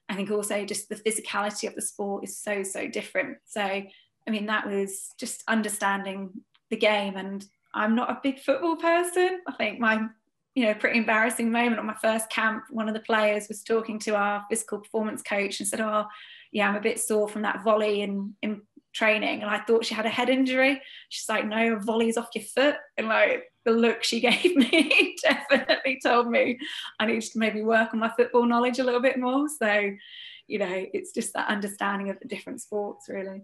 I 0.10 0.16
think 0.16 0.32
also 0.32 0.66
just 0.66 0.88
the 0.88 0.96
physicality 0.96 1.68
of 1.68 1.76
the 1.76 1.82
sport 1.82 2.24
is 2.24 2.38
so, 2.38 2.64
so 2.64 2.88
different. 2.88 3.38
So, 3.46 3.62
I 3.62 4.32
mean, 4.32 4.46
that 4.46 4.68
was 4.68 5.12
just 5.20 5.44
understanding 5.48 6.32
the 6.70 6.78
game 6.78 7.18
and 7.18 7.46
I'm 7.78 7.96
not 7.96 8.10
a 8.10 8.20
big 8.22 8.40
football 8.40 8.76
person. 8.76 9.42
I 9.48 9.54
think 9.54 9.80
my, 9.80 10.08
you 10.56 10.66
know, 10.66 10.74
pretty 10.74 10.98
embarrassing 10.98 11.52
moment 11.52 11.80
on 11.80 11.86
my 11.86 11.96
first 12.02 12.30
camp, 12.30 12.64
one 12.72 12.88
of 12.88 12.94
the 12.94 13.02
players 13.02 13.48
was 13.48 13.64
talking 13.64 14.00
to 14.00 14.16
our 14.16 14.44
physical 14.50 14.80
performance 14.80 15.22
coach 15.22 15.60
and 15.60 15.68
said, 15.68 15.82
Oh, 15.82 16.06
yeah, 16.52 16.68
I'm 16.68 16.76
a 16.76 16.82
bit 16.82 17.00
sore 17.00 17.28
from 17.30 17.44
that 17.44 17.64
volley 17.64 18.02
in, 18.02 18.34
in 18.42 18.62
training. 18.94 19.42
And 19.42 19.52
I 19.52 19.60
thought 19.60 19.86
she 19.86 19.94
had 19.94 20.08
a 20.08 20.10
head 20.10 20.30
injury. 20.30 20.82
She's 21.10 21.30
like, 21.30 21.46
No, 21.46 21.78
volley's 21.78 22.18
off 22.18 22.30
your 22.34 22.46
foot. 22.46 22.78
And 22.98 23.08
like 23.08 23.44
the 23.64 23.72
look 23.72 24.04
she 24.04 24.20
gave 24.22 24.56
me 24.56 25.16
definitely 25.22 26.00
told 26.04 26.30
me 26.30 26.58
I 27.00 27.06
need 27.06 27.22
to 27.22 27.40
maybe 27.40 27.62
work 27.62 27.94
on 27.94 28.00
my 28.00 28.12
football 28.18 28.46
knowledge 28.46 28.80
a 28.80 28.84
little 28.84 29.02
bit 29.02 29.20
more. 29.20 29.48
So, 29.48 29.92
you 30.48 30.60
know, 30.60 30.86
it's 30.94 31.12
just 31.12 31.34
that 31.34 31.50
understanding 31.50 32.10
of 32.10 32.20
the 32.20 32.28
different 32.28 32.62
sports, 32.62 33.08
really. 33.10 33.44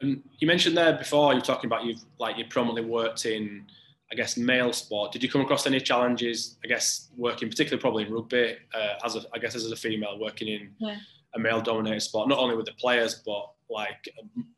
And 0.00 0.22
you 0.38 0.46
mentioned 0.46 0.76
there 0.76 0.96
before 0.96 1.32
you 1.32 1.40
were 1.40 1.44
talking 1.44 1.68
about 1.68 1.84
you've 1.84 2.02
like 2.18 2.38
you 2.38 2.44
prominently 2.46 2.84
worked 2.84 3.26
in, 3.26 3.66
I 4.10 4.14
guess, 4.14 4.36
male 4.36 4.72
sport. 4.72 5.12
Did 5.12 5.22
you 5.22 5.30
come 5.30 5.42
across 5.42 5.66
any 5.66 5.80
challenges? 5.80 6.56
I 6.64 6.68
guess 6.68 7.08
working 7.16 7.48
particularly 7.48 7.80
probably 7.80 8.06
in 8.06 8.12
rugby 8.12 8.56
uh, 8.74 8.94
as 9.04 9.16
a, 9.16 9.22
I 9.34 9.38
guess 9.38 9.54
as 9.54 9.70
a 9.70 9.76
female 9.76 10.18
working 10.18 10.48
in 10.48 10.70
yeah. 10.78 10.96
a 11.34 11.38
male-dominated 11.38 12.00
sport, 12.00 12.28
not 12.28 12.38
only 12.38 12.56
with 12.56 12.66
the 12.66 12.72
players 12.72 13.22
but 13.26 13.50
like 13.68 14.08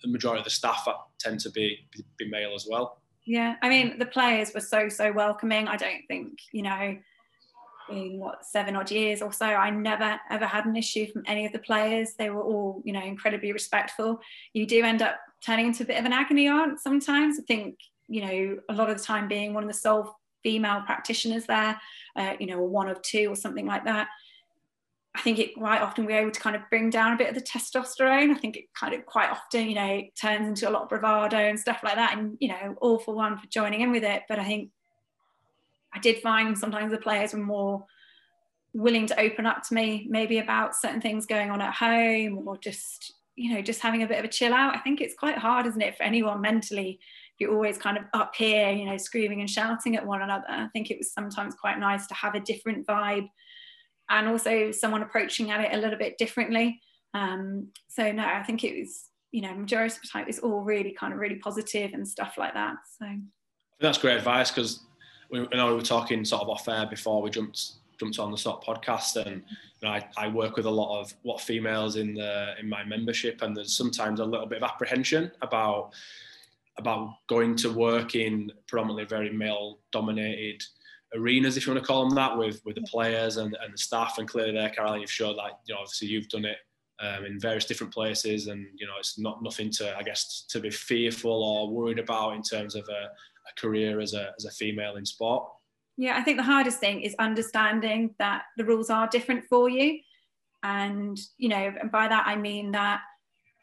the 0.03 0.09
majority 0.09 0.41
of 0.41 0.45
the 0.45 0.51
staff 0.51 0.87
tend 1.19 1.41
to 1.41 1.51
be 1.51 1.87
be 2.19 2.29
male 2.31 2.55
as 2.55 2.67
well. 2.71 3.03
Yeah, 3.25 3.57
I 3.63 3.69
mean 3.69 3.99
the 3.99 4.07
players 4.07 4.53
were 4.55 4.61
so 4.61 4.89
so 4.89 5.13
welcoming. 5.13 5.69
I 5.69 5.77
don't 5.77 6.03
think 6.09 6.39
you 6.53 6.63
know 6.63 6.97
in 7.93 8.19
what 8.19 8.45
seven 8.45 8.77
odd 8.77 8.91
years 8.91 9.23
or 9.23 9.33
so 9.33 9.47
i 9.47 9.71
never 9.71 10.19
ever 10.31 10.47
had 10.47 10.67
an 10.67 10.77
issue 10.77 11.11
from 11.13 11.23
any 11.27 11.47
of 11.47 11.53
the 11.53 11.59
players 11.59 12.15
they 12.19 12.31
were 12.31 12.43
all 12.43 12.83
you 12.85 12.93
know 12.93 13.03
incredibly 13.03 13.53
respectful 13.53 14.21
you 14.53 14.67
do 14.67 14.83
end 14.83 15.03
up 15.03 15.19
turning 15.45 15.67
into 15.67 15.83
a 15.83 15.87
bit 15.87 15.99
of 15.99 16.05
an 16.05 16.13
agony 16.13 16.49
aunt 16.49 16.81
sometimes 16.81 17.39
i 17.39 17.43
think 17.43 17.79
you 18.09 18.25
know 18.25 18.59
a 18.69 18.75
lot 18.75 18.91
of 18.91 18.99
the 18.99 19.05
time 19.05 19.29
being 19.29 19.55
one 19.55 19.63
of 19.63 19.69
the 19.69 19.75
sole 19.75 20.19
female 20.43 20.83
practitioners 20.85 21.47
there 21.47 21.81
uh, 22.17 22.35
you 22.41 22.47
know 22.47 22.61
one 22.61 22.89
of 22.89 23.01
two 23.03 23.29
or 23.29 23.37
something 23.37 23.67
like 23.67 23.85
that 23.85 24.09
I 25.15 25.21
think 25.21 25.39
it 25.39 25.55
quite 25.55 25.83
often 25.83 26.07
we're 26.07 26.21
able 26.21 26.31
to 26.31 26.41
kind 26.41 26.57
of 26.57 26.63
bring 26.71 26.89
down 26.89 27.13
a 27.13 27.17
bit 27.17 27.29
of 27.29 27.35
the 27.35 27.43
testosterone. 27.43 28.31
I 28.31 28.35
think 28.35 28.57
it 28.57 28.73
kind 28.73 28.95
of 28.95 29.05
quite 29.05 29.31
often, 29.31 29.69
you 29.69 29.75
know, 29.75 30.03
turns 30.19 30.49
into 30.49 30.69
a 30.69 30.73
lot 30.73 30.85
of 30.85 30.89
bravado 30.89 31.37
and 31.37 31.61
stuff 31.61 31.81
like 31.85 31.97
that. 31.97 32.17
And, 32.17 32.39
you 32.41 32.49
know, 32.49 32.75
all 32.81 32.99
for 32.99 33.15
one 33.15 33.37
for 33.37 33.47
joining 33.49 33.83
in 33.83 33.93
with 33.93 34.05
it. 34.05 34.23
But 34.27 34.39
I 34.39 34.45
think 34.45 34.71
I 35.95 35.99
did 35.99 36.23
find 36.23 36.57
sometimes 36.57 36.93
the 36.93 36.99
players 36.99 37.33
were 37.33 37.41
more 37.41 37.85
willing 38.75 39.07
to 39.07 39.21
open 39.21 39.47
up 39.47 39.63
to 39.65 39.75
me, 39.75 40.07
maybe 40.09 40.39
about 40.39 40.75
certain 40.75 41.01
things 41.01 41.27
going 41.27 41.51
on 41.51 41.61
at 41.61 41.75
home 41.75 42.47
or 42.47 42.57
just, 42.57 43.15
you 43.37 43.55
know, 43.55 43.61
just 43.61 43.81
having 43.81 44.03
a 44.03 44.07
bit 44.07 44.19
of 44.19 44.25
a 44.25 44.29
chill 44.29 44.55
out. 44.55 44.75
I 44.75 44.81
think 44.81 45.01
it's 45.01 45.15
quite 45.15 45.39
hard, 45.39 45.67
isn't 45.67 45.83
it, 45.83 45.97
for 45.97 46.05
anyone 46.05 46.41
mentally? 46.41 46.99
You're 47.39 47.53
always 47.53 47.77
kind 47.77 47.99
of 47.99 48.05
up 48.15 48.35
here, 48.35 48.71
you 48.71 48.87
know, 48.87 48.97
screaming 48.97 49.41
and 49.41 49.51
shouting 49.51 49.97
at 49.97 50.07
one 50.07 50.23
another. 50.23 50.45
I 50.49 50.69
think 50.73 50.91
it 50.91 50.99
was 50.99 51.13
sometimes 51.13 51.55
quite 51.55 51.79
nice 51.79 52.07
to 52.07 52.15
have 52.15 52.35
a 52.35 52.41
different 52.41 52.87
vibe 52.87 53.29
and 54.09 54.29
also 54.29 54.71
someone 54.71 55.03
approaching 55.03 55.51
at 55.51 55.61
it 55.61 55.75
a 55.77 55.81
little 55.81 55.99
bit 55.99 56.19
differently. 56.19 56.81
Um, 57.15 57.69
so 57.89 58.11
no, 58.13 58.25
I 58.25 58.43
think 58.43 58.65
it 58.65 58.79
was, 58.79 59.09
you 59.33 59.43
know, 59.43 59.55
majority 59.55 59.95
of 59.95 60.03
the 60.03 60.09
time 60.09 60.27
it's 60.29 60.39
all 60.39 60.63
really 60.63 60.93
kind 60.93 61.13
of 61.13 61.19
really 61.19 61.37
positive 61.37 61.93
and 61.93 62.07
stuff 62.07 62.35
like 62.39 62.55
that. 62.55 62.77
So 62.99 63.07
that's 63.81 63.99
great 63.99 64.17
advice 64.17 64.51
because 64.51 64.81
we, 65.33 65.40
you 65.40 65.49
know, 65.55 65.68
we 65.68 65.75
were 65.75 65.83
talking 65.83 66.25
sort 66.25 66.42
of 66.42 66.51
off 66.51 66.68
air 66.68 66.87
before 66.87 67.23
we 67.23 67.31
jumped 67.31 67.73
jumped 67.99 68.18
on 68.18 68.31
the 68.31 68.38
sort 68.38 68.62
of 68.66 68.77
podcast, 68.77 69.16
and 69.16 69.42
you 69.81 69.88
know, 69.88 69.95
I, 69.95 70.07
I 70.16 70.29
work 70.29 70.57
with 70.57 70.66
a 70.66 70.71
lot 70.71 71.01
of 71.01 71.14
what 71.23 71.40
females 71.40 71.97
in 71.97 72.14
the 72.14 72.55
in 72.61 72.68
my 72.68 72.85
membership, 72.85 73.42
and 73.42 73.57
there's 73.57 73.77
sometimes 73.77 74.21
a 74.21 74.25
little 74.25 74.47
bit 74.47 74.62
of 74.62 74.71
apprehension 74.71 75.33
about 75.40 75.92
about 76.79 77.14
going 77.29 77.55
to 77.57 77.71
work 77.73 78.14
in 78.14 78.51
predominantly 78.66 79.05
very 79.05 79.31
male 79.31 79.81
dominated 79.90 80.62
arenas, 81.14 81.57
if 81.57 81.66
you 81.66 81.73
want 81.73 81.83
to 81.85 81.87
call 81.87 82.07
them 82.07 82.14
that, 82.14 82.37
with 82.37 82.61
with 82.64 82.77
the 82.77 82.83
players 82.83 83.38
and, 83.38 83.57
and 83.62 83.73
the 83.73 83.79
staff. 83.79 84.18
And 84.18 84.29
clearly, 84.29 84.53
there, 84.53 84.71
Caroline, 84.71 85.01
you've 85.01 85.11
showed 85.11 85.38
that 85.38 85.61
you 85.66 85.75
know 85.75 85.81
obviously 85.81 86.09
you've 86.09 86.29
done 86.29 86.45
it 86.45 86.59
um, 87.01 87.25
in 87.25 87.40
various 87.40 87.64
different 87.64 87.92
places, 87.92 88.49
and 88.49 88.66
you 88.77 88.87
know 88.87 88.95
it's 88.99 89.18
not 89.18 89.42
nothing 89.42 89.71
to 89.71 89.97
I 89.97 90.03
guess 90.03 90.45
to 90.49 90.61
be 90.61 90.71
fearful 90.71 91.42
or 91.42 91.71
worried 91.71 91.99
about 91.99 92.35
in 92.35 92.42
terms 92.42 92.75
of 92.75 92.87
a, 92.88 93.11
a 93.49 93.61
career 93.61 94.01
as 94.01 94.15
a 94.15 94.33
as 94.37 94.45
a 94.45 94.51
female 94.51 94.97
in 94.97 95.05
sport. 95.05 95.49
Yeah, 95.97 96.17
I 96.17 96.23
think 96.23 96.39
the 96.39 96.43
hardest 96.43 96.79
thing 96.81 97.03
is 97.03 97.15
understanding 97.19 98.15
that 98.19 98.45
the 98.57 98.65
rules 98.65 98.91
are 98.91 99.07
different 99.09 99.45
for 99.49 99.69
you, 99.69 100.01
and 100.63 101.19
you 101.39 101.49
know, 101.49 101.73
and 101.81 101.91
by 101.91 102.09
that 102.09 102.27
I 102.27 102.37
mean 102.37 102.73
that 102.73 103.01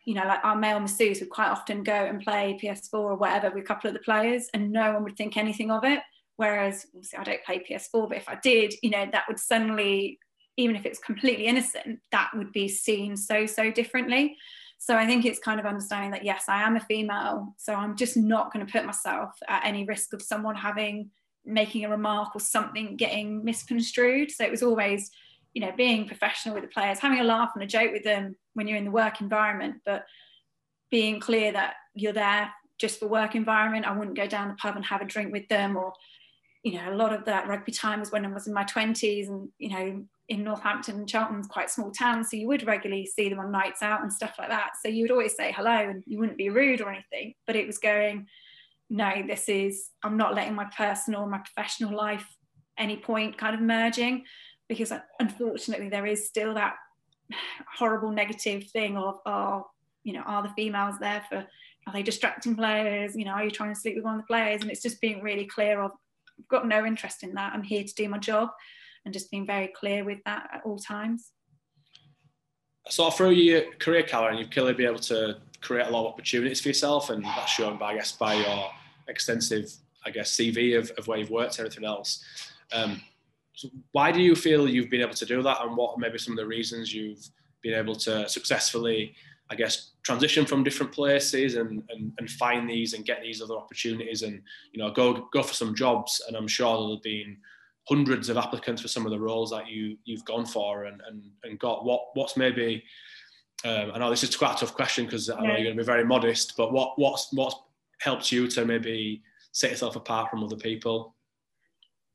you 0.05 0.15
know, 0.15 0.25
like 0.25 0.43
our 0.43 0.55
male 0.55 0.79
masseuse 0.79 1.19
would 1.19 1.29
quite 1.29 1.49
often 1.49 1.83
go 1.83 1.93
and 1.93 2.21
play 2.21 2.57
PS4 2.61 2.93
or 2.93 3.15
whatever 3.15 3.51
with 3.51 3.63
a 3.63 3.67
couple 3.67 3.89
of 3.89 3.93
the 3.93 3.99
players, 3.99 4.47
and 4.53 4.71
no 4.71 4.93
one 4.93 5.03
would 5.03 5.15
think 5.17 5.37
anything 5.37 5.69
of 5.69 5.83
it. 5.83 6.01
Whereas 6.37 6.85
I 7.17 7.23
don't 7.23 7.43
play 7.43 7.59
PS4, 7.69 8.07
but 8.07 8.17
if 8.17 8.29
I 8.29 8.39
did, 8.41 8.73
you 8.81 8.89
know, 8.89 9.05
that 9.11 9.25
would 9.27 9.39
suddenly, 9.39 10.17
even 10.57 10.75
if 10.75 10.85
it's 10.85 10.97
completely 10.97 11.45
innocent, 11.47 11.99
that 12.11 12.31
would 12.33 12.51
be 12.51 12.67
seen 12.67 13.17
so, 13.17 13.45
so 13.45 13.71
differently. 13.71 14.37
So 14.79 14.95
I 14.95 15.05
think 15.05 15.25
it's 15.25 15.39
kind 15.39 15.59
of 15.59 15.65
understanding 15.65 16.11
that, 16.11 16.23
yes, 16.23 16.45
I 16.47 16.63
am 16.63 16.77
a 16.77 16.79
female. 16.79 17.53
So 17.57 17.73
I'm 17.73 17.95
just 17.95 18.15
not 18.15 18.51
going 18.51 18.65
to 18.65 18.71
put 18.71 18.85
myself 18.85 19.37
at 19.47 19.65
any 19.65 19.83
risk 19.83 20.13
of 20.13 20.21
someone 20.21 20.55
having, 20.55 21.11
making 21.45 21.83
a 21.83 21.89
remark 21.89 22.35
or 22.35 22.39
something 22.39 22.95
getting 22.95 23.43
misconstrued. 23.43 24.31
So 24.31 24.45
it 24.45 24.51
was 24.51 24.63
always, 24.63 25.11
you 25.53 25.61
know, 25.61 25.73
being 25.75 26.07
professional 26.07 26.55
with 26.55 26.63
the 26.63 26.69
players, 26.69 26.99
having 26.99 27.19
a 27.19 27.25
laugh 27.25 27.51
and 27.53 27.63
a 27.63 27.67
joke 27.67 27.91
with 27.91 28.03
them 28.03 28.37
when 28.53 28.67
you're 28.67 28.77
in 28.77 28.85
the 28.85 28.91
work 28.91 29.19
environment, 29.19 29.81
but 29.85 30.05
being 30.89 31.19
clear 31.19 31.51
that 31.51 31.75
you're 31.93 32.13
there 32.13 32.49
just 32.79 32.99
for 32.99 33.07
work 33.07 33.35
environment. 33.35 33.85
I 33.85 33.95
wouldn't 33.95 34.15
go 34.15 34.27
down 34.27 34.47
the 34.47 34.55
pub 34.55 34.77
and 34.77 34.85
have 34.85 35.01
a 35.01 35.05
drink 35.05 35.33
with 35.33 35.47
them 35.49 35.75
or 35.75 35.93
you 36.63 36.73
know, 36.73 36.91
a 36.91 36.95
lot 36.95 37.13
of 37.13 37.25
that 37.25 37.47
rugby 37.47 37.71
time 37.71 37.99
was 37.99 38.11
when 38.11 38.25
I 38.25 38.29
was 38.29 38.47
in 38.47 38.53
my 38.53 38.65
20s 38.65 39.27
and, 39.27 39.49
you 39.57 39.69
know, 39.69 40.05
in 40.29 40.43
Northampton 40.43 40.95
and 40.95 41.09
Cheltenham's 41.09 41.47
quite 41.47 41.71
small 41.71 41.91
town. 41.91 42.23
So 42.23 42.37
you 42.37 42.47
would 42.47 42.65
regularly 42.65 43.05
see 43.05 43.29
them 43.29 43.39
on 43.39 43.51
nights 43.51 43.81
out 43.81 44.03
and 44.03 44.13
stuff 44.13 44.35
like 44.37 44.49
that. 44.49 44.71
So 44.81 44.87
you 44.87 45.03
would 45.03 45.11
always 45.11 45.35
say 45.35 45.51
hello 45.51 45.71
and 45.71 46.03
you 46.05 46.19
wouldn't 46.19 46.37
be 46.37 46.51
rude 46.51 46.81
or 46.81 46.89
anything, 46.89 47.33
but 47.47 47.55
it 47.55 47.65
was 47.65 47.79
going, 47.79 48.27
no, 48.91 49.23
this 49.27 49.49
is, 49.49 49.89
I'm 50.03 50.17
not 50.17 50.35
letting 50.35 50.53
my 50.53 50.67
personal, 50.77 51.25
my 51.25 51.39
professional 51.39 51.95
life 51.95 52.25
any 52.77 52.95
point 52.95 53.37
kind 53.37 53.55
of 53.55 53.61
merging 53.61 54.23
because 54.67 54.93
unfortunately 55.19 55.89
there 55.89 56.05
is 56.05 56.27
still 56.27 56.53
that 56.53 56.75
horrible 57.75 58.11
negative 58.11 58.69
thing 58.69 58.97
of, 58.97 59.15
oh, 59.25 59.65
you 60.03 60.13
know, 60.13 60.21
are 60.21 60.43
the 60.43 60.53
females 60.55 60.95
there 60.99 61.23
for, 61.27 61.37
are 61.87 61.93
they 61.93 62.03
distracting 62.03 62.55
players? 62.55 63.15
You 63.15 63.25
know, 63.25 63.31
are 63.31 63.43
you 63.43 63.51
trying 63.51 63.73
to 63.73 63.79
sleep 63.79 63.95
with 63.95 64.05
one 64.05 64.15
of 64.15 64.21
the 64.21 64.27
players? 64.27 64.61
And 64.61 64.69
it's 64.69 64.81
just 64.81 65.01
being 65.01 65.23
really 65.23 65.45
clear 65.45 65.81
of 65.81 65.91
I've 66.39 66.47
got 66.47 66.67
no 66.67 66.85
interest 66.85 67.23
in 67.23 67.33
that. 67.33 67.53
I'm 67.53 67.63
here 67.63 67.83
to 67.83 67.93
do 67.95 68.07
my 68.07 68.19
job 68.19 68.49
and 69.09 69.13
just 69.15 69.31
being 69.31 69.47
very 69.47 69.67
clear 69.67 70.03
with 70.03 70.19
that 70.27 70.47
at 70.53 70.61
all 70.63 70.77
times. 70.77 71.31
So 72.89 73.09
through 73.09 73.31
your 73.31 73.73
career, 73.79 74.03
Karen, 74.03 74.37
you've 74.37 74.51
clearly 74.51 74.73
been 74.73 74.85
able 74.85 74.99
to 74.99 75.37
create 75.61 75.87
a 75.87 75.89
lot 75.89 76.05
of 76.05 76.13
opportunities 76.13 76.61
for 76.61 76.67
yourself, 76.67 77.09
and 77.09 77.25
that's 77.25 77.51
shown 77.51 77.79
by, 77.79 77.93
I 77.93 77.95
guess, 77.95 78.11
by 78.11 78.35
your 78.35 78.69
extensive, 79.07 79.71
I 80.05 80.11
guess, 80.11 80.35
CV 80.35 80.77
of, 80.77 80.91
of 80.91 81.07
where 81.07 81.17
you've 81.17 81.31
worked 81.31 81.59
everything 81.59 81.85
else. 81.85 82.23
Um, 82.71 83.01
so 83.55 83.69
why 83.93 84.11
do 84.11 84.21
you 84.21 84.35
feel 84.35 84.69
you've 84.69 84.91
been 84.91 85.01
able 85.01 85.15
to 85.15 85.25
do 85.25 85.41
that, 85.41 85.57
and 85.63 85.75
what 85.75 85.97
maybe 85.97 86.19
some 86.19 86.33
of 86.33 86.37
the 86.37 86.45
reasons 86.45 86.93
you've 86.93 87.27
been 87.63 87.73
able 87.73 87.95
to 87.95 88.29
successfully 88.29 89.15
I 89.51 89.55
guess, 89.55 89.93
transition 90.03 90.45
from 90.45 90.63
different 90.63 90.91
places 90.91 91.55
and, 91.55 91.81
and, 91.89 92.11
and 92.19 92.29
find 92.29 92.69
these 92.69 92.93
and 92.93 93.03
get 93.03 93.23
these 93.23 93.41
other 93.41 93.55
opportunities 93.55 94.21
and, 94.21 94.43
you 94.71 94.79
know, 94.79 94.91
go 94.91 95.27
go 95.33 95.41
for 95.41 95.55
some 95.55 95.73
jobs. 95.73 96.21
And 96.27 96.37
I'm 96.37 96.47
sure 96.47 96.67
there'll 96.67 96.95
have 96.95 97.03
been 97.03 97.35
hundreds 97.89 98.29
of 98.29 98.37
applicants 98.37 98.81
for 98.81 98.87
some 98.87 99.05
of 99.05 99.11
the 99.11 99.19
roles 99.19 99.49
that 99.49 99.67
you 99.67 99.97
you've 100.05 100.23
gone 100.25 100.45
for 100.45 100.85
and 100.85 101.01
and, 101.07 101.23
and 101.43 101.59
got 101.59 101.83
what 101.83 102.01
what's 102.13 102.37
maybe 102.37 102.83
um, 103.65 103.91
I 103.93 103.99
know 103.99 104.09
this 104.09 104.23
is 104.23 104.35
quite 104.37 104.55
a 104.55 104.59
tough 104.59 104.73
question 104.73 105.05
because 105.05 105.29
I 105.29 105.41
know 105.41 105.47
you're 105.47 105.65
going 105.65 105.77
to 105.77 105.83
be 105.83 105.85
very 105.85 106.05
modest, 106.05 106.55
but 106.55 106.71
what 106.71 106.97
what's 106.97 107.27
what's 107.33 107.55
helped 107.99 108.31
you 108.31 108.47
to 108.47 108.63
maybe 108.63 109.21
set 109.51 109.71
yourself 109.71 109.95
apart 109.95 110.29
from 110.29 110.43
other 110.43 110.55
people? 110.55 111.15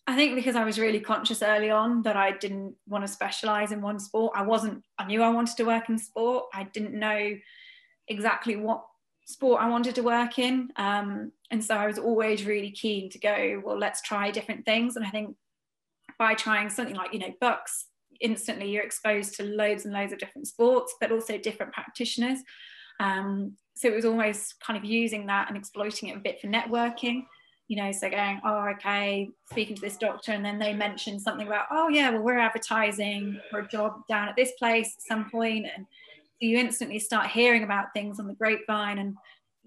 I 0.06 0.16
think 0.16 0.34
because 0.34 0.56
I 0.56 0.64
was 0.64 0.78
really 0.78 1.00
conscious 1.00 1.42
early 1.42 1.70
on 1.70 2.02
that 2.02 2.16
I 2.16 2.32
didn't 2.32 2.74
want 2.86 3.06
to 3.06 3.12
specialize 3.12 3.72
in 3.72 3.80
one 3.80 3.98
sport. 3.98 4.32
I 4.36 4.42
wasn't, 4.42 4.82
I 4.98 5.06
knew 5.06 5.22
I 5.22 5.30
wanted 5.30 5.56
to 5.56 5.64
work 5.64 5.88
in 5.88 5.98
sport. 5.98 6.44
I 6.52 6.64
didn't 6.64 6.92
know 6.92 7.34
exactly 8.08 8.56
what 8.56 8.84
sport 9.24 9.62
I 9.62 9.68
wanted 9.68 9.94
to 9.94 10.02
work 10.02 10.38
in. 10.38 10.70
Um, 10.76 11.32
and 11.50 11.64
so 11.64 11.74
I 11.74 11.86
was 11.86 11.98
always 11.98 12.44
really 12.44 12.70
keen 12.70 13.08
to 13.10 13.18
go, 13.18 13.62
well, 13.64 13.78
let's 13.78 14.02
try 14.02 14.30
different 14.30 14.66
things. 14.66 14.96
And 14.96 15.06
I 15.06 15.10
think 15.10 15.36
by 16.24 16.34
trying 16.34 16.70
something 16.70 16.96
like, 16.96 17.12
you 17.12 17.18
know, 17.18 17.34
BUCS, 17.40 17.84
instantly 18.20 18.70
you're 18.70 18.82
exposed 18.82 19.34
to 19.34 19.42
loads 19.42 19.84
and 19.84 19.92
loads 19.92 20.12
of 20.12 20.18
different 20.18 20.46
sports, 20.46 20.94
but 21.00 21.12
also 21.12 21.36
different 21.36 21.72
practitioners. 21.72 22.38
Um, 22.98 23.56
so 23.74 23.88
it 23.88 23.94
was 23.94 24.06
almost 24.06 24.54
kind 24.64 24.78
of 24.78 24.84
using 24.84 25.26
that 25.26 25.48
and 25.48 25.56
exploiting 25.56 26.08
it 26.08 26.16
a 26.16 26.20
bit 26.20 26.40
for 26.40 26.46
networking 26.46 27.24
you 27.68 27.76
know, 27.76 27.90
so 27.92 28.10
going, 28.10 28.40
oh, 28.44 28.68
okay, 28.74 29.30
speaking 29.50 29.74
to 29.74 29.80
this 29.80 29.96
doctor, 29.96 30.32
and 30.32 30.44
then 30.44 30.58
they 30.58 30.74
mention 30.74 31.18
something 31.18 31.46
about, 31.46 31.66
oh, 31.70 31.88
yeah, 31.88 32.10
well, 32.10 32.20
we're 32.20 32.38
advertising 32.38 33.40
for 33.50 33.60
a 33.60 33.68
job 33.68 34.02
down 34.06 34.28
at 34.28 34.36
this 34.36 34.52
place 34.58 34.94
at 34.98 35.02
some 35.02 35.30
point, 35.30 35.66
and 35.74 35.86
you 36.40 36.58
instantly 36.58 36.98
start 36.98 37.28
hearing 37.28 37.64
about 37.64 37.86
things 37.94 38.20
on 38.20 38.26
the 38.26 38.34
grapevine, 38.34 38.98
and 38.98 39.16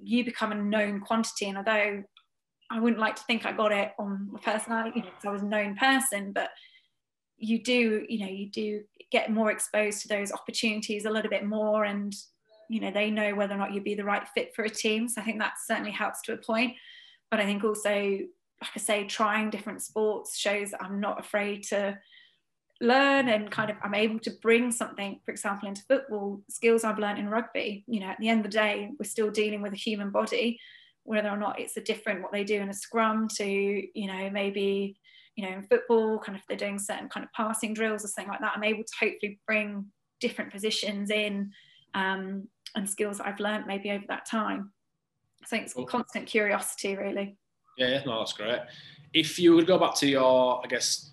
you 0.02 0.24
become 0.24 0.52
a 0.52 0.56
known 0.56 1.00
quantity. 1.00 1.48
And 1.48 1.58
although 1.58 2.04
I 2.70 2.80
wouldn't 2.80 3.00
like 3.00 3.16
to 3.16 3.24
think 3.24 3.46
I 3.46 3.52
got 3.52 3.72
it 3.72 3.94
on 3.98 4.30
my 4.32 4.40
personality, 4.40 5.00
you 5.00 5.04
know, 5.04 5.10
because 5.10 5.26
I 5.26 5.32
was 5.32 5.42
a 5.42 5.46
known 5.46 5.76
person, 5.76 6.34
but 6.34 6.50
you 7.38 7.64
do, 7.64 8.06
you 8.10 8.20
know, 8.20 8.32
you 8.32 8.50
do 8.50 8.84
get 9.12 9.32
more 9.32 9.52
exposed 9.52 10.02
to 10.02 10.08
those 10.08 10.32
opportunities 10.32 11.06
a 11.06 11.10
little 11.10 11.30
bit 11.30 11.46
more, 11.46 11.86
and 11.86 12.14
you 12.70 12.82
know, 12.82 12.92
they 12.92 13.10
know 13.10 13.34
whether 13.36 13.54
or 13.54 13.58
not 13.58 13.74
you'd 13.74 13.84
be 13.84 13.96
the 13.96 14.04
right 14.04 14.28
fit 14.36 14.54
for 14.54 14.66
a 14.66 14.70
team. 14.70 15.08
So 15.08 15.22
I 15.22 15.24
think 15.24 15.40
that 15.40 15.54
certainly 15.66 15.92
helps 15.92 16.22
to 16.24 16.34
a 16.34 16.38
point 16.38 16.74
but 17.30 17.40
I 17.40 17.46
think 17.46 17.64
also, 17.64 17.90
like 17.92 18.72
I 18.76 18.80
say, 18.80 19.04
trying 19.06 19.50
different 19.50 19.82
sports 19.82 20.38
shows 20.38 20.72
that 20.72 20.84
I'm 20.84 21.00
not 21.00 21.20
afraid 21.20 21.64
to 21.66 21.98
learn 22.80 23.28
and 23.28 23.52
kind 23.52 23.70
of 23.70 23.78
I'm 23.84 23.96
able 23.96 24.20
to 24.20 24.32
bring 24.42 24.72
something, 24.72 25.20
for 25.26 25.32
example, 25.32 25.68
into 25.68 25.84
football, 25.84 26.42
skills 26.50 26.84
I've 26.84 27.00
learned 27.00 27.20
in 27.20 27.30
rugby. 27.30 27.84
You 27.88 28.02
know, 28.02 28.08
at 28.08 28.20
the 28.20 28.30
end 28.30 28.46
of 28.46 28.52
the 28.52 28.58
day, 28.58 28.92
we're 28.98 29.06
still 29.06 29.32
dealing 29.32 29.62
with 29.62 29.74
a 29.74 29.78
human 29.78 30.10
body, 30.10 30.60
whether 31.08 31.30
or 31.30 31.38
not 31.38 31.58
it's 31.58 31.78
a 31.78 31.82
different 31.82 32.22
what 32.22 32.34
they 32.34 32.44
do 32.44 32.60
in 32.60 32.68
a 32.68 32.74
scrum 32.74 33.30
to, 33.30 33.46
you 33.46 34.08
know, 34.08 34.30
maybe, 34.30 35.00
you 35.38 35.46
know, 35.46 35.56
in 35.56 35.64
football, 35.64 36.20
kind 36.20 36.38
of 36.38 36.44
they're 36.50 36.58
doing 36.58 36.78
certain 36.78 37.08
kind 37.08 37.24
of 37.24 37.32
passing 37.32 37.74
drills 37.74 38.04
or 38.04 38.10
something 38.10 38.30
like 38.30 38.42
that. 38.42 38.52
I'm 38.56 38.64
able 38.66 38.84
to 38.84 38.94
hopefully 39.00 39.40
bring 39.48 39.86
different 40.20 40.52
positions 40.52 41.10
in 41.10 41.52
um, 41.94 42.50
and 42.76 42.90
skills 42.90 43.20
that 43.20 43.28
I've 43.28 43.40
learned 43.40 43.68
maybe 43.68 43.90
over 43.90 44.04
that 44.10 44.26
time. 44.30 44.74
Think 45.48 45.64
it's 45.64 45.74
cool. 45.74 45.86
constant 45.86 46.28
curiosity, 46.28 46.98
really. 46.98 47.38
Yeah, 47.78 47.88
yeah, 47.88 48.04
no, 48.06 48.20
that's 48.20 48.34
great. 48.34 48.60
If 49.14 49.40
you 49.40 49.56
would 49.56 49.66
go 49.66 49.80
back 49.80 49.96
to 49.96 50.08
your, 50.08 50.60
I 50.62 50.68
guess, 50.68 51.12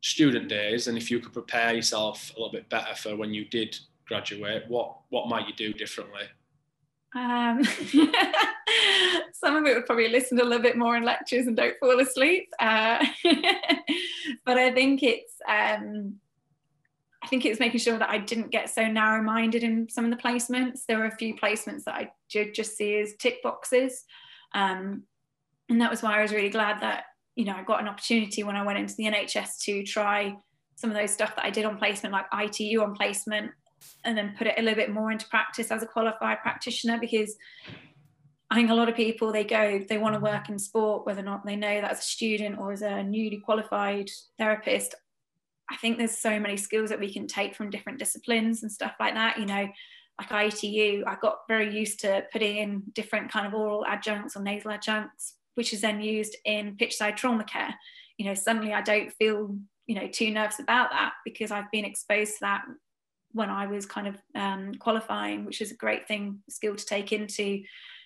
student 0.00 0.48
days, 0.48 0.86
and 0.86 0.96
if 0.96 1.10
you 1.10 1.18
could 1.18 1.32
prepare 1.32 1.74
yourself 1.74 2.30
a 2.36 2.38
little 2.38 2.52
bit 2.52 2.70
better 2.70 2.94
for 2.94 3.16
when 3.16 3.34
you 3.34 3.46
did 3.46 3.76
graduate, 4.06 4.62
what 4.68 4.96
what 5.08 5.28
might 5.28 5.48
you 5.48 5.54
do 5.54 5.72
differently? 5.72 6.22
Um, 7.14 7.62
some 9.32 9.56
of 9.56 9.64
it 9.66 9.74
would 9.74 9.86
probably 9.86 10.08
listen 10.08 10.40
a 10.40 10.44
little 10.44 10.62
bit 10.62 10.76
more 10.76 10.96
in 10.96 11.04
lectures 11.04 11.46
and 11.46 11.56
don't 11.56 11.78
fall 11.78 12.00
asleep. 12.00 12.48
Uh, 12.58 13.04
but 14.44 14.58
I 14.58 14.72
think 14.72 15.02
it's 15.02 15.34
um, 15.48 16.16
I 17.24 17.26
think 17.26 17.46
it 17.46 17.50
was 17.50 17.60
making 17.60 17.80
sure 17.80 17.98
that 17.98 18.10
I 18.10 18.18
didn't 18.18 18.50
get 18.50 18.68
so 18.68 18.86
narrow 18.86 19.22
minded 19.22 19.64
in 19.64 19.88
some 19.88 20.04
of 20.04 20.10
the 20.10 20.16
placements. 20.16 20.80
There 20.86 20.98
were 20.98 21.06
a 21.06 21.16
few 21.16 21.34
placements 21.34 21.84
that 21.84 21.94
I 21.94 22.10
did 22.28 22.52
just 22.52 22.76
see 22.76 22.98
as 22.98 23.14
tick 23.18 23.42
boxes. 23.42 24.04
Um, 24.52 25.04
and 25.70 25.80
that 25.80 25.90
was 25.90 26.02
why 26.02 26.18
I 26.18 26.22
was 26.22 26.32
really 26.32 26.50
glad 26.50 26.82
that, 26.82 27.04
you 27.34 27.46
know, 27.46 27.54
I 27.54 27.62
got 27.62 27.80
an 27.80 27.88
opportunity 27.88 28.42
when 28.42 28.56
I 28.56 28.64
went 28.64 28.78
into 28.78 28.94
the 28.94 29.04
NHS 29.04 29.62
to 29.64 29.82
try 29.84 30.36
some 30.76 30.90
of 30.90 30.96
those 30.96 31.12
stuff 31.12 31.34
that 31.36 31.46
I 31.46 31.50
did 31.50 31.64
on 31.64 31.78
placement, 31.78 32.12
like 32.12 32.26
ITU 32.32 32.82
on 32.82 32.94
placement, 32.94 33.52
and 34.04 34.16
then 34.16 34.34
put 34.36 34.46
it 34.46 34.54
a 34.58 34.62
little 34.62 34.76
bit 34.76 34.92
more 34.92 35.10
into 35.10 35.28
practice 35.28 35.70
as 35.70 35.82
a 35.82 35.86
qualified 35.86 36.40
practitioner 36.40 36.98
because 36.98 37.36
I 38.50 38.54
think 38.54 38.70
a 38.70 38.74
lot 38.74 38.88
of 38.88 38.94
people 38.94 39.32
they 39.32 39.44
go 39.44 39.80
they 39.88 39.98
want 39.98 40.14
to 40.14 40.20
work 40.20 40.48
in 40.48 40.58
sport 40.58 41.06
whether 41.06 41.20
or 41.20 41.24
not 41.24 41.44
they 41.44 41.56
know 41.56 41.80
that 41.80 41.90
as 41.90 42.00
a 42.00 42.02
student 42.02 42.58
or 42.58 42.72
as 42.72 42.82
a 42.82 43.02
newly 43.02 43.38
qualified 43.38 44.10
therapist 44.38 44.94
I 45.70 45.76
think 45.76 45.98
there's 45.98 46.16
so 46.16 46.38
many 46.38 46.56
skills 46.56 46.90
that 46.90 47.00
we 47.00 47.12
can 47.12 47.26
take 47.26 47.54
from 47.54 47.70
different 47.70 47.98
disciplines 47.98 48.62
and 48.62 48.70
stuff 48.70 48.92
like 49.00 49.14
that. 49.14 49.38
You 49.38 49.46
know, 49.46 49.68
like 50.18 50.54
ITU, 50.54 51.04
I 51.06 51.16
got 51.20 51.38
very 51.48 51.74
used 51.74 52.00
to 52.00 52.24
putting 52.32 52.58
in 52.58 52.82
different 52.92 53.32
kind 53.32 53.46
of 53.46 53.54
oral 53.54 53.84
adjuncts 53.86 54.36
or 54.36 54.42
nasal 54.42 54.72
adjuncts, 54.72 55.36
which 55.54 55.72
is 55.72 55.80
then 55.80 56.00
used 56.00 56.36
in 56.44 56.76
pitchside 56.76 57.16
trauma 57.16 57.44
care. 57.44 57.74
You 58.18 58.26
know, 58.26 58.34
suddenly 58.34 58.72
I 58.72 58.82
don't 58.82 59.12
feel, 59.12 59.56
you 59.86 59.94
know, 59.94 60.06
too 60.06 60.30
nervous 60.30 60.58
about 60.58 60.90
that 60.90 61.14
because 61.24 61.50
I've 61.50 61.70
been 61.72 61.84
exposed 61.84 62.34
to 62.34 62.38
that 62.42 62.64
when 63.34 63.50
I 63.50 63.66
was 63.66 63.84
kind 63.84 64.06
of 64.06 64.16
um, 64.34 64.74
qualifying, 64.76 65.44
which 65.44 65.60
is 65.60 65.70
a 65.70 65.76
great 65.76 66.08
thing, 66.08 66.40
skill 66.48 66.74
to 66.74 66.86
take 66.86 67.12
into, 67.12 67.62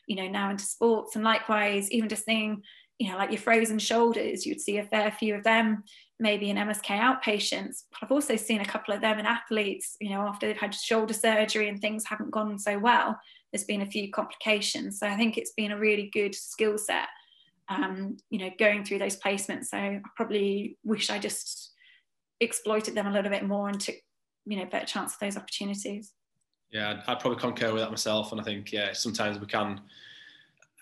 you 0.07 0.17
know, 0.17 0.27
now 0.27 0.51
into 0.51 0.65
sports. 0.65 1.15
And 1.15 1.25
likewise, 1.25 1.91
even 1.93 2.09
just 2.09 2.25
seeing 2.25 2.63
you 2.99 3.11
know, 3.11 3.17
like 3.17 3.31
your 3.31 3.41
frozen 3.41 3.79
shoulders, 3.79 4.45
you'd 4.45 4.61
see 4.61 4.79
a 4.79 4.83
fair 4.83 5.11
few 5.13 5.35
of 5.35 5.45
them 5.45 5.85
maybe 6.21 6.51
in 6.51 6.57
MSK 6.57 6.99
outpatients. 6.99 7.85
But 7.91 8.03
I've 8.03 8.13
also 8.13 8.35
seen 8.35 8.61
a 8.61 8.67
couple 8.67 8.93
of 8.93 9.01
them 9.01 9.21
in 9.21 9.27
athletes, 9.27 9.97
you 10.01 10.11
know, 10.11 10.23
after 10.23 10.47
they've 10.47 10.57
had 10.57 10.75
shoulder 10.75 11.15
surgery 11.15 11.69
and 11.69 11.81
things 11.81 12.05
haven't 12.05 12.33
gone 12.33 12.59
so 12.59 12.77
well, 12.79 13.17
there's 13.53 13.65
been 13.65 13.83
a 13.83 13.87
few 13.87 14.11
complications. 14.11 14.99
So 14.99 15.07
I 15.07 15.17
think 15.17 15.39
it's 15.39 15.53
been 15.53 15.71
a 15.71 15.79
really 15.79 16.11
good 16.13 16.35
skill 16.35 16.77
set, 16.77 17.07
um, 17.69 18.17
you 18.31 18.41
know, 18.41 18.51
going 18.59 18.85
through 18.85 18.99
those 18.99 19.19
placements. 19.19 19.67
So 19.67 19.79
I 19.79 20.01
probably 20.17 20.77
wish 20.83 21.09
I 21.09 21.21
just 21.21 21.73
exploited 22.41 22.97
them 22.97 23.07
a 23.07 23.13
little 23.13 23.31
bit 23.31 23.47
more 23.47 23.69
and 23.69 23.81
took, 23.81 23.97
you 24.49 24.57
know, 24.57 24.65
better 24.65 24.87
chance 24.87 25.15
of 25.15 25.21
those 25.21 25.37
opportunities. 25.37 26.13
Yeah, 26.71 27.03
I'd 27.07 27.21
probably 27.21 27.39
concur 27.39 27.73
with 27.73 27.83
that 27.83 27.91
myself. 27.91 28.33
And 28.33 28.41
I 28.41 28.45
think, 28.45 28.73
yeah, 28.73 28.93
sometimes 28.93 29.39
we 29.39 29.47
can 29.47 29.81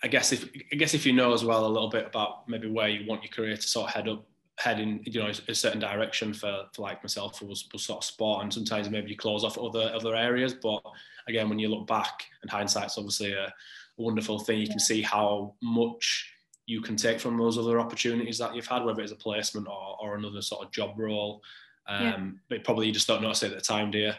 I 0.03 0.07
guess 0.07 0.31
if 0.31 0.49
I 0.71 0.75
guess 0.75 0.93
if 0.93 1.05
you 1.05 1.13
know 1.13 1.33
as 1.33 1.43
well 1.43 1.65
a 1.65 1.67
little 1.67 1.89
bit 1.89 2.05
about 2.05 2.47
maybe 2.47 2.69
where 2.69 2.87
you 2.87 3.07
want 3.07 3.23
your 3.23 3.31
career 3.31 3.55
to 3.55 3.61
sort 3.61 3.87
of 3.87 3.95
head 3.95 4.07
up, 4.07 4.25
head 4.57 4.79
in 4.79 5.01
you 5.03 5.19
know 5.19 5.31
a 5.47 5.55
certain 5.55 5.79
direction 5.79 6.33
for, 6.33 6.65
for 6.73 6.83
like 6.83 7.03
myself 7.03 7.41
was, 7.41 7.67
was 7.73 7.83
sort 7.83 7.97
of 7.97 8.03
sport, 8.03 8.43
and 8.43 8.53
sometimes 8.53 8.89
maybe 8.89 9.09
you 9.09 9.17
close 9.17 9.43
off 9.43 9.57
other 9.57 9.91
other 9.93 10.15
areas. 10.15 10.53
But 10.53 10.81
again, 11.27 11.49
when 11.49 11.59
you 11.59 11.69
look 11.69 11.87
back, 11.87 12.25
and 12.41 12.51
hindsight's 12.51 12.97
obviously 12.97 13.33
a, 13.33 13.45
a 13.45 13.53
wonderful 13.97 14.39
thing. 14.39 14.59
You 14.59 14.65
yeah. 14.65 14.73
can 14.73 14.79
see 14.79 15.01
how 15.01 15.55
much 15.63 16.31
you 16.67 16.81
can 16.81 16.95
take 16.95 17.19
from 17.19 17.37
those 17.37 17.57
other 17.57 17.79
opportunities 17.79 18.37
that 18.37 18.53
you've 18.53 18.67
had, 18.67 18.83
whether 18.83 19.01
it's 19.01 19.13
a 19.13 19.15
placement 19.15 19.67
or, 19.67 19.97
or 19.99 20.15
another 20.15 20.41
sort 20.41 20.65
of 20.65 20.71
job 20.71 20.99
role. 20.99 21.41
Um, 21.87 22.03
yeah. 22.03 22.17
But 22.49 22.63
probably 22.63 22.87
you 22.87 22.93
just 22.93 23.07
don't 23.07 23.21
notice 23.21 23.43
it 23.43 23.51
at 23.51 23.57
the 23.57 23.61
time, 23.61 23.91
do 23.91 23.99
you? 23.99 24.13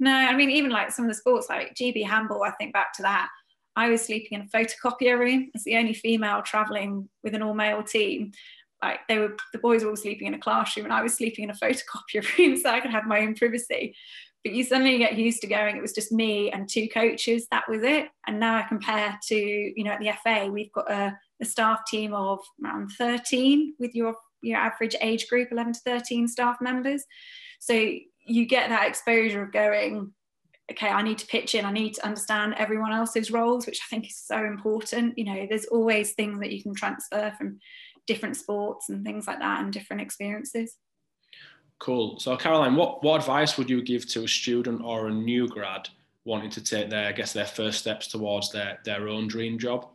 No, 0.00 0.12
I 0.12 0.34
mean 0.34 0.50
even 0.50 0.70
like 0.70 0.90
some 0.90 1.04
of 1.04 1.10
the 1.10 1.14
sports 1.14 1.48
like 1.48 1.74
GB 1.74 2.06
handball. 2.06 2.42
I 2.42 2.50
think 2.52 2.72
back 2.72 2.92
to 2.94 3.02
that 3.02 3.28
I 3.76 3.88
was 3.88 4.04
sleeping 4.04 4.38
in 4.38 4.42
a 4.42 4.56
photocopier 4.56 5.18
room 5.18 5.50
as 5.54 5.64
the 5.64 5.76
only 5.76 5.94
female 5.94 6.42
traveling 6.42 7.08
with 7.22 7.34
an 7.34 7.42
all 7.42 7.54
male 7.54 7.82
team. 7.82 8.32
Like 8.82 9.00
they 9.08 9.18
were, 9.18 9.36
the 9.52 9.58
boys 9.58 9.82
were 9.82 9.90
all 9.90 9.96
sleeping 9.96 10.26
in 10.26 10.34
a 10.34 10.38
classroom, 10.38 10.86
and 10.86 10.92
I 10.92 11.02
was 11.02 11.14
sleeping 11.14 11.44
in 11.44 11.50
a 11.50 11.54
photocopier 11.54 12.26
room 12.38 12.56
so 12.56 12.70
I 12.70 12.80
could 12.80 12.90
have 12.90 13.06
my 13.06 13.20
own 13.20 13.34
privacy. 13.34 13.94
But 14.44 14.54
you 14.54 14.64
suddenly 14.64 14.98
get 14.98 15.16
used 15.16 15.40
to 15.42 15.46
going. 15.46 15.76
It 15.76 15.82
was 15.82 15.92
just 15.92 16.10
me 16.10 16.50
and 16.50 16.68
two 16.68 16.88
coaches. 16.88 17.46
That 17.52 17.68
was 17.68 17.84
it. 17.84 18.08
And 18.26 18.40
now 18.40 18.56
I 18.56 18.62
compare 18.62 19.16
to, 19.28 19.36
you 19.36 19.84
know, 19.84 19.92
at 19.92 20.00
the 20.00 20.12
FA, 20.24 20.50
we've 20.50 20.72
got 20.72 20.90
a, 20.90 21.16
a 21.40 21.44
staff 21.44 21.82
team 21.86 22.12
of 22.12 22.40
around 22.62 22.90
13 22.98 23.76
with 23.78 23.94
your 23.94 24.16
your 24.42 24.58
average 24.58 24.96
age 25.00 25.28
group, 25.28 25.48
11 25.52 25.74
to 25.74 25.80
13 25.80 26.28
staff 26.28 26.58
members. 26.60 27.04
So 27.60 27.74
you 28.24 28.46
get 28.46 28.68
that 28.68 28.88
exposure 28.88 29.42
of 29.42 29.52
going, 29.52 30.12
okay, 30.70 30.88
I 30.88 31.02
need 31.02 31.18
to 31.18 31.26
pitch 31.26 31.54
in, 31.54 31.64
I 31.64 31.72
need 31.72 31.94
to 31.94 32.04
understand 32.04 32.54
everyone 32.56 32.92
else's 32.92 33.30
roles, 33.30 33.66
which 33.66 33.80
I 33.80 33.88
think 33.88 34.06
is 34.06 34.16
so 34.16 34.44
important. 34.44 35.18
You 35.18 35.24
know, 35.24 35.46
there's 35.48 35.66
always 35.66 36.12
things 36.12 36.38
that 36.40 36.52
you 36.52 36.62
can 36.62 36.74
transfer 36.74 37.32
from 37.36 37.58
different 38.06 38.36
sports 38.36 38.88
and 38.88 39.04
things 39.04 39.26
like 39.26 39.38
that 39.38 39.62
and 39.62 39.72
different 39.72 40.02
experiences. 40.02 40.76
Cool. 41.78 42.18
So, 42.20 42.36
Caroline, 42.36 42.76
what, 42.76 43.02
what 43.02 43.20
advice 43.20 43.58
would 43.58 43.68
you 43.68 43.82
give 43.82 44.08
to 44.10 44.24
a 44.24 44.28
student 44.28 44.82
or 44.84 45.08
a 45.08 45.12
new 45.12 45.48
grad 45.48 45.88
wanting 46.24 46.50
to 46.50 46.62
take 46.62 46.90
their, 46.90 47.08
I 47.08 47.12
guess, 47.12 47.32
their 47.32 47.46
first 47.46 47.80
steps 47.80 48.06
towards 48.06 48.52
their, 48.52 48.78
their 48.84 49.08
own 49.08 49.26
dream 49.26 49.58
job? 49.58 49.88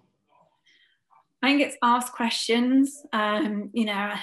I 1.41 1.47
think 1.47 1.62
it's 1.62 1.78
ask 1.84 2.13
questions. 2.13 3.04
Um, 3.13 3.69
you 3.73 3.86
know, 3.86 4.13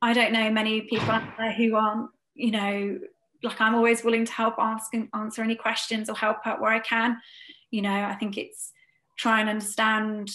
I 0.00 0.12
don't 0.12 0.32
know 0.32 0.50
many 0.50 0.82
people 0.82 1.10
out 1.10 1.22
there 1.38 1.52
who 1.52 1.76
aren't, 1.76 2.10
you 2.34 2.50
know, 2.50 2.98
like 3.42 3.60
I'm 3.60 3.74
always 3.74 4.04
willing 4.04 4.24
to 4.24 4.32
help 4.32 4.54
ask 4.58 4.92
and 4.94 5.08
answer 5.14 5.42
any 5.42 5.54
questions 5.54 6.08
or 6.08 6.16
help 6.16 6.38
out 6.44 6.60
where 6.60 6.72
I 6.72 6.80
can. 6.80 7.16
You 7.70 7.82
know, 7.82 7.92
I 7.92 8.14
think 8.14 8.36
it's 8.36 8.72
try 9.16 9.40
and 9.40 9.48
understand 9.48 10.30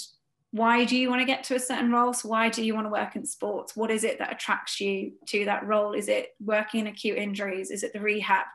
why 0.52 0.86
do 0.86 0.98
you 0.98 1.10
want 1.10 1.22
to 1.22 1.26
get 1.26 1.44
to 1.46 1.56
a 1.56 1.60
certain 1.60 1.92
role? 1.92 2.14
So 2.14 2.30
why 2.30 2.50
do 2.50 2.64
you 2.64 2.74
want 2.74 2.88
to 2.88 2.92
work 2.92 3.16
in 3.16 3.26
sports? 3.26 3.76
What 3.76 3.92
is 3.92 4.04
it 4.04 4.18
that 4.20 4.32
attracts 4.32 4.80
you 4.80 5.12
to 5.28 5.46
that 5.46 5.66
role? 5.68 5.94
Is 5.94 6.08
it 6.08 6.30
working 6.40 6.82
in 6.82 6.88
acute 6.88 7.18
injuries? 7.18 7.70
Is 7.70 7.84
it 7.84 7.92
the 7.94 8.00
rehab? 8.00 8.46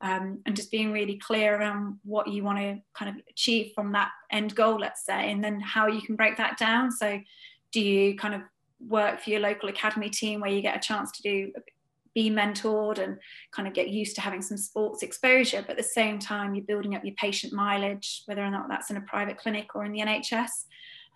Um, 0.00 0.42
and 0.46 0.54
just 0.54 0.70
being 0.70 0.92
really 0.92 1.18
clear 1.18 1.58
around 1.58 1.98
what 2.04 2.28
you 2.28 2.44
want 2.44 2.58
to 2.58 2.78
kind 2.94 3.10
of 3.10 3.16
achieve 3.28 3.72
from 3.74 3.90
that 3.92 4.10
end 4.30 4.54
goal, 4.54 4.78
let's 4.78 5.04
say, 5.04 5.32
and 5.32 5.42
then 5.42 5.58
how 5.58 5.88
you 5.88 6.00
can 6.00 6.14
break 6.14 6.36
that 6.36 6.56
down. 6.56 6.92
So, 6.92 7.20
do 7.72 7.80
you 7.80 8.16
kind 8.16 8.34
of 8.34 8.42
work 8.86 9.20
for 9.20 9.30
your 9.30 9.40
local 9.40 9.68
academy 9.68 10.08
team 10.08 10.40
where 10.40 10.50
you 10.50 10.62
get 10.62 10.76
a 10.76 10.80
chance 10.80 11.10
to 11.10 11.22
do 11.22 11.52
be 12.18 12.30
mentored 12.30 12.98
and 12.98 13.16
kind 13.52 13.68
of 13.68 13.74
get 13.74 13.90
used 13.90 14.16
to 14.16 14.20
having 14.20 14.42
some 14.42 14.56
sports 14.56 15.04
exposure. 15.04 15.62
But 15.62 15.72
at 15.72 15.76
the 15.76 15.82
same 15.84 16.18
time, 16.18 16.54
you're 16.54 16.64
building 16.64 16.96
up 16.96 17.04
your 17.04 17.14
patient 17.14 17.52
mileage, 17.52 18.22
whether 18.26 18.42
or 18.42 18.50
not 18.50 18.68
that's 18.68 18.90
in 18.90 18.96
a 18.96 19.02
private 19.02 19.38
clinic 19.38 19.76
or 19.76 19.84
in 19.84 19.92
the 19.92 20.00
NHS. 20.00 20.50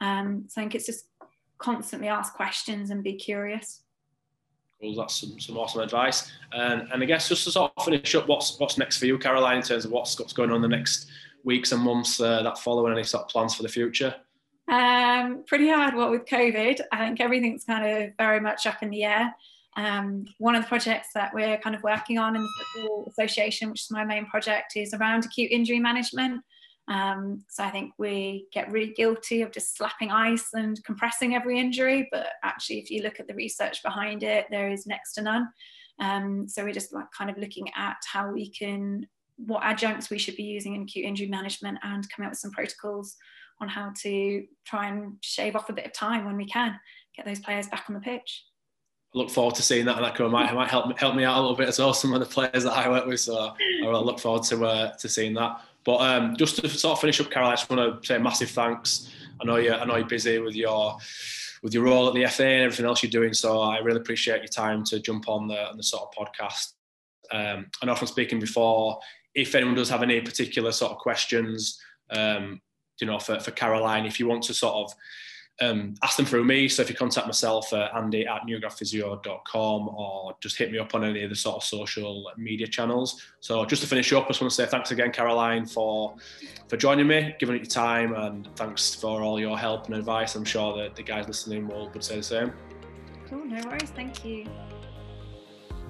Um, 0.00 0.44
so 0.48 0.60
I 0.60 0.64
think 0.64 0.76
it's 0.76 0.86
just 0.86 1.06
constantly 1.58 2.06
ask 2.06 2.34
questions 2.34 2.90
and 2.90 3.02
be 3.02 3.14
curious. 3.14 3.82
Well, 4.82 4.94
that's 4.96 5.20
some, 5.20 5.38
some 5.38 5.56
awesome 5.56 5.80
advice. 5.80 6.32
And, 6.52 6.88
and 6.92 7.02
I 7.02 7.06
guess 7.06 7.28
just 7.28 7.44
to 7.44 7.52
sort 7.52 7.72
of 7.76 7.84
finish 7.84 8.14
up, 8.16 8.26
what's 8.26 8.58
what's 8.58 8.78
next 8.78 8.98
for 8.98 9.06
you, 9.06 9.16
Caroline, 9.16 9.58
in 9.58 9.62
terms 9.62 9.84
of 9.84 9.92
what's, 9.92 10.18
what's 10.18 10.32
going 10.32 10.50
on 10.50 10.56
in 10.56 10.62
the 10.62 10.76
next 10.76 11.08
weeks 11.44 11.70
and 11.70 11.82
months 11.82 12.20
uh, 12.20 12.42
that 12.42 12.58
follow, 12.58 12.86
and 12.86 12.94
any 12.94 13.04
sort 13.04 13.22
of 13.22 13.28
plans 13.28 13.54
for 13.54 13.62
the 13.62 13.68
future? 13.68 14.14
Um, 14.68 15.44
pretty 15.46 15.68
hard. 15.68 15.94
What 15.94 16.10
with 16.10 16.24
COVID, 16.24 16.80
I 16.90 16.98
think 16.98 17.20
everything's 17.20 17.64
kind 17.64 17.86
of 17.86 18.10
very 18.18 18.40
much 18.40 18.66
up 18.66 18.82
in 18.82 18.90
the 18.90 19.04
air. 19.04 19.34
Um, 19.76 20.26
one 20.38 20.54
of 20.54 20.62
the 20.62 20.68
projects 20.68 21.08
that 21.14 21.32
we're 21.32 21.58
kind 21.58 21.74
of 21.76 21.82
working 21.82 22.18
on 22.18 22.36
in 22.36 22.42
the 22.42 22.64
Football 22.74 23.06
Association, 23.08 23.70
which 23.70 23.82
is 23.82 23.90
my 23.90 24.04
main 24.04 24.26
project, 24.26 24.72
is 24.76 24.94
around 24.94 25.24
acute 25.24 25.50
injury 25.50 25.78
management. 25.78 26.42
Um, 26.88 27.44
so 27.48 27.62
I 27.62 27.70
think 27.70 27.92
we 27.98 28.48
get 28.52 28.70
really 28.72 28.92
guilty 28.92 29.42
of 29.42 29.52
just 29.52 29.76
slapping 29.76 30.10
ice 30.10 30.48
and 30.52 30.82
compressing 30.84 31.34
every 31.34 31.58
injury, 31.58 32.08
but 32.10 32.26
actually, 32.42 32.80
if 32.80 32.90
you 32.90 33.02
look 33.02 33.20
at 33.20 33.28
the 33.28 33.34
research 33.34 33.82
behind 33.82 34.22
it, 34.22 34.46
there 34.50 34.70
is 34.70 34.86
next 34.86 35.14
to 35.14 35.22
none. 35.22 35.48
Um, 36.00 36.48
so 36.48 36.64
we're 36.64 36.72
just 36.72 36.92
like 36.92 37.06
kind 37.16 37.30
of 37.30 37.38
looking 37.38 37.68
at 37.76 37.96
how 38.10 38.30
we 38.32 38.50
can, 38.50 39.06
what 39.36 39.62
adjuncts 39.62 40.10
we 40.10 40.18
should 40.18 40.36
be 40.36 40.42
using 40.42 40.74
in 40.74 40.82
acute 40.82 41.06
injury 41.06 41.28
management, 41.28 41.78
and 41.82 42.08
coming 42.10 42.26
up 42.26 42.32
with 42.32 42.40
some 42.40 42.50
protocols 42.50 43.16
on 43.60 43.68
how 43.68 43.92
to 44.02 44.44
try 44.66 44.88
and 44.88 45.14
shave 45.20 45.54
off 45.54 45.68
a 45.68 45.72
bit 45.72 45.86
of 45.86 45.92
time 45.92 46.24
when 46.24 46.36
we 46.36 46.46
can 46.46 46.78
get 47.16 47.24
those 47.24 47.38
players 47.38 47.68
back 47.68 47.84
on 47.88 47.94
the 47.94 48.00
pitch 48.00 48.44
I 49.14 49.18
look 49.18 49.30
forward 49.30 49.54
to 49.56 49.62
seeing 49.62 49.84
that, 49.86 49.96
and 49.96 50.04
that 50.04 50.18
might 50.30 50.54
might 50.54 50.70
help 50.70 50.98
help 50.98 51.14
me 51.14 51.24
out 51.24 51.36
a 51.36 51.40
little 51.40 51.56
bit 51.56 51.68
as 51.68 51.78
well. 51.78 51.92
Some 51.92 52.14
of 52.14 52.20
the 52.20 52.26
players 52.26 52.64
that 52.64 52.72
I 52.72 52.88
work 52.88 53.06
with, 53.06 53.20
so 53.20 53.54
I 53.84 53.86
will 53.86 54.04
look 54.04 54.18
forward 54.18 54.42
to 54.44 54.64
uh, 54.64 54.96
to 54.96 55.08
seeing 55.08 55.34
that. 55.34 55.60
But 55.84 55.96
um, 55.96 56.36
just 56.36 56.56
to 56.56 56.68
sort 56.68 56.92
of 56.92 57.00
finish 57.00 57.20
up, 57.20 57.30
Carol, 57.30 57.48
I 57.48 57.52
just 57.54 57.68
want 57.68 58.02
to 58.02 58.06
say 58.06 58.18
massive 58.18 58.50
thanks. 58.50 59.10
I 59.40 59.44
know 59.44 59.56
you 59.56 59.72
I 59.72 59.84
know 59.84 59.96
you're 59.96 60.06
busy 60.06 60.38
with 60.38 60.54
your 60.54 60.96
with 61.62 61.74
your 61.74 61.84
role 61.84 62.08
at 62.08 62.14
the 62.14 62.26
FA 62.26 62.46
and 62.46 62.62
everything 62.64 62.86
else 62.86 63.02
you're 63.02 63.10
doing, 63.10 63.32
so 63.32 63.60
I 63.60 63.78
really 63.78 64.00
appreciate 64.00 64.38
your 64.38 64.48
time 64.48 64.84
to 64.84 65.00
jump 65.00 65.28
on 65.28 65.48
the 65.48 65.68
on 65.68 65.76
the 65.76 65.82
sort 65.82 66.02
of 66.02 66.26
podcast. 66.26 66.72
Um, 67.30 67.66
I 67.82 67.86
know 67.86 67.94
from 67.94 68.08
speaking 68.08 68.40
before, 68.40 68.98
if 69.34 69.54
anyone 69.54 69.74
does 69.74 69.88
have 69.88 70.02
any 70.02 70.20
particular 70.20 70.72
sort 70.72 70.92
of 70.92 70.98
questions, 70.98 71.80
um, 72.10 72.60
you 73.00 73.06
know, 73.06 73.18
for, 73.18 73.40
for 73.40 73.52
Caroline, 73.52 74.04
if 74.04 74.20
you 74.20 74.26
want 74.26 74.42
to 74.44 74.54
sort 74.54 74.74
of 74.74 74.94
um, 75.60 75.94
ask 76.02 76.16
them 76.16 76.26
through 76.26 76.44
me. 76.44 76.68
So 76.68 76.82
if 76.82 76.88
you 76.88 76.96
contact 76.96 77.26
myself, 77.26 77.72
uh, 77.72 77.88
Andy 77.94 78.26
at 78.26 78.42
newgradphysio.com 78.42 79.88
or 79.88 80.36
just 80.40 80.56
hit 80.56 80.72
me 80.72 80.78
up 80.78 80.94
on 80.94 81.04
any 81.04 81.22
of 81.22 81.30
the 81.30 81.36
sort 81.36 81.56
of 81.56 81.64
social 81.64 82.30
media 82.36 82.66
channels. 82.66 83.20
So 83.40 83.64
just 83.64 83.82
to 83.82 83.88
finish 83.88 84.12
up, 84.12 84.24
I 84.24 84.28
just 84.28 84.40
want 84.40 84.50
to 84.50 84.54
say 84.54 84.66
thanks 84.66 84.90
again, 84.90 85.12
Caroline, 85.12 85.66
for 85.66 86.14
for 86.68 86.76
joining 86.76 87.06
me, 87.06 87.34
giving 87.38 87.56
it 87.56 87.58
your 87.58 87.66
time, 87.66 88.14
and 88.14 88.48
thanks 88.56 88.94
for 88.94 89.22
all 89.22 89.38
your 89.38 89.58
help 89.58 89.86
and 89.86 89.94
advice. 89.94 90.34
I'm 90.34 90.44
sure 90.44 90.76
that 90.78 90.96
the 90.96 91.02
guys 91.02 91.28
listening 91.28 91.68
will 91.68 91.90
would 91.90 92.04
say 92.04 92.16
the 92.16 92.22
same. 92.22 92.52
Cool, 93.28 93.44
no 93.44 93.62
worries. 93.68 93.90
Thank 93.90 94.24
you. 94.24 94.46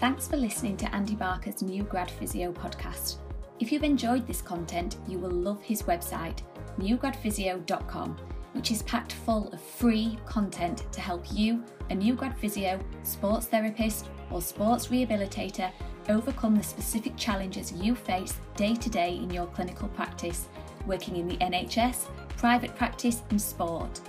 Thanks 0.00 0.26
for 0.26 0.36
listening 0.36 0.76
to 0.78 0.94
Andy 0.94 1.14
Barker's 1.14 1.62
New 1.62 1.84
Grad 1.84 2.10
Physio 2.10 2.52
podcast. 2.52 3.18
If 3.60 3.70
you've 3.70 3.84
enjoyed 3.84 4.26
this 4.26 4.42
content, 4.42 4.96
you 5.06 5.18
will 5.18 5.30
love 5.30 5.62
his 5.62 5.82
website, 5.82 6.40
newgradphysio.com 6.80 8.16
which 8.52 8.70
is 8.70 8.82
packed 8.82 9.12
full 9.12 9.48
of 9.52 9.60
free 9.60 10.18
content 10.26 10.84
to 10.92 11.00
help 11.00 11.24
you, 11.32 11.62
a 11.90 11.94
new 11.94 12.14
grad 12.14 12.36
physio, 12.38 12.78
sports 13.02 13.46
therapist, 13.46 14.08
or 14.30 14.40
sports 14.40 14.88
rehabilitator, 14.88 15.70
overcome 16.08 16.56
the 16.56 16.62
specific 16.62 17.16
challenges 17.16 17.72
you 17.72 17.94
face 17.94 18.34
day 18.56 18.74
to 18.74 18.90
day 18.90 19.16
in 19.16 19.30
your 19.30 19.46
clinical 19.46 19.88
practice, 19.88 20.48
working 20.86 21.16
in 21.16 21.28
the 21.28 21.36
NHS, 21.36 22.06
private 22.36 22.74
practice, 22.76 23.22
and 23.30 23.40
sport. 23.40 24.00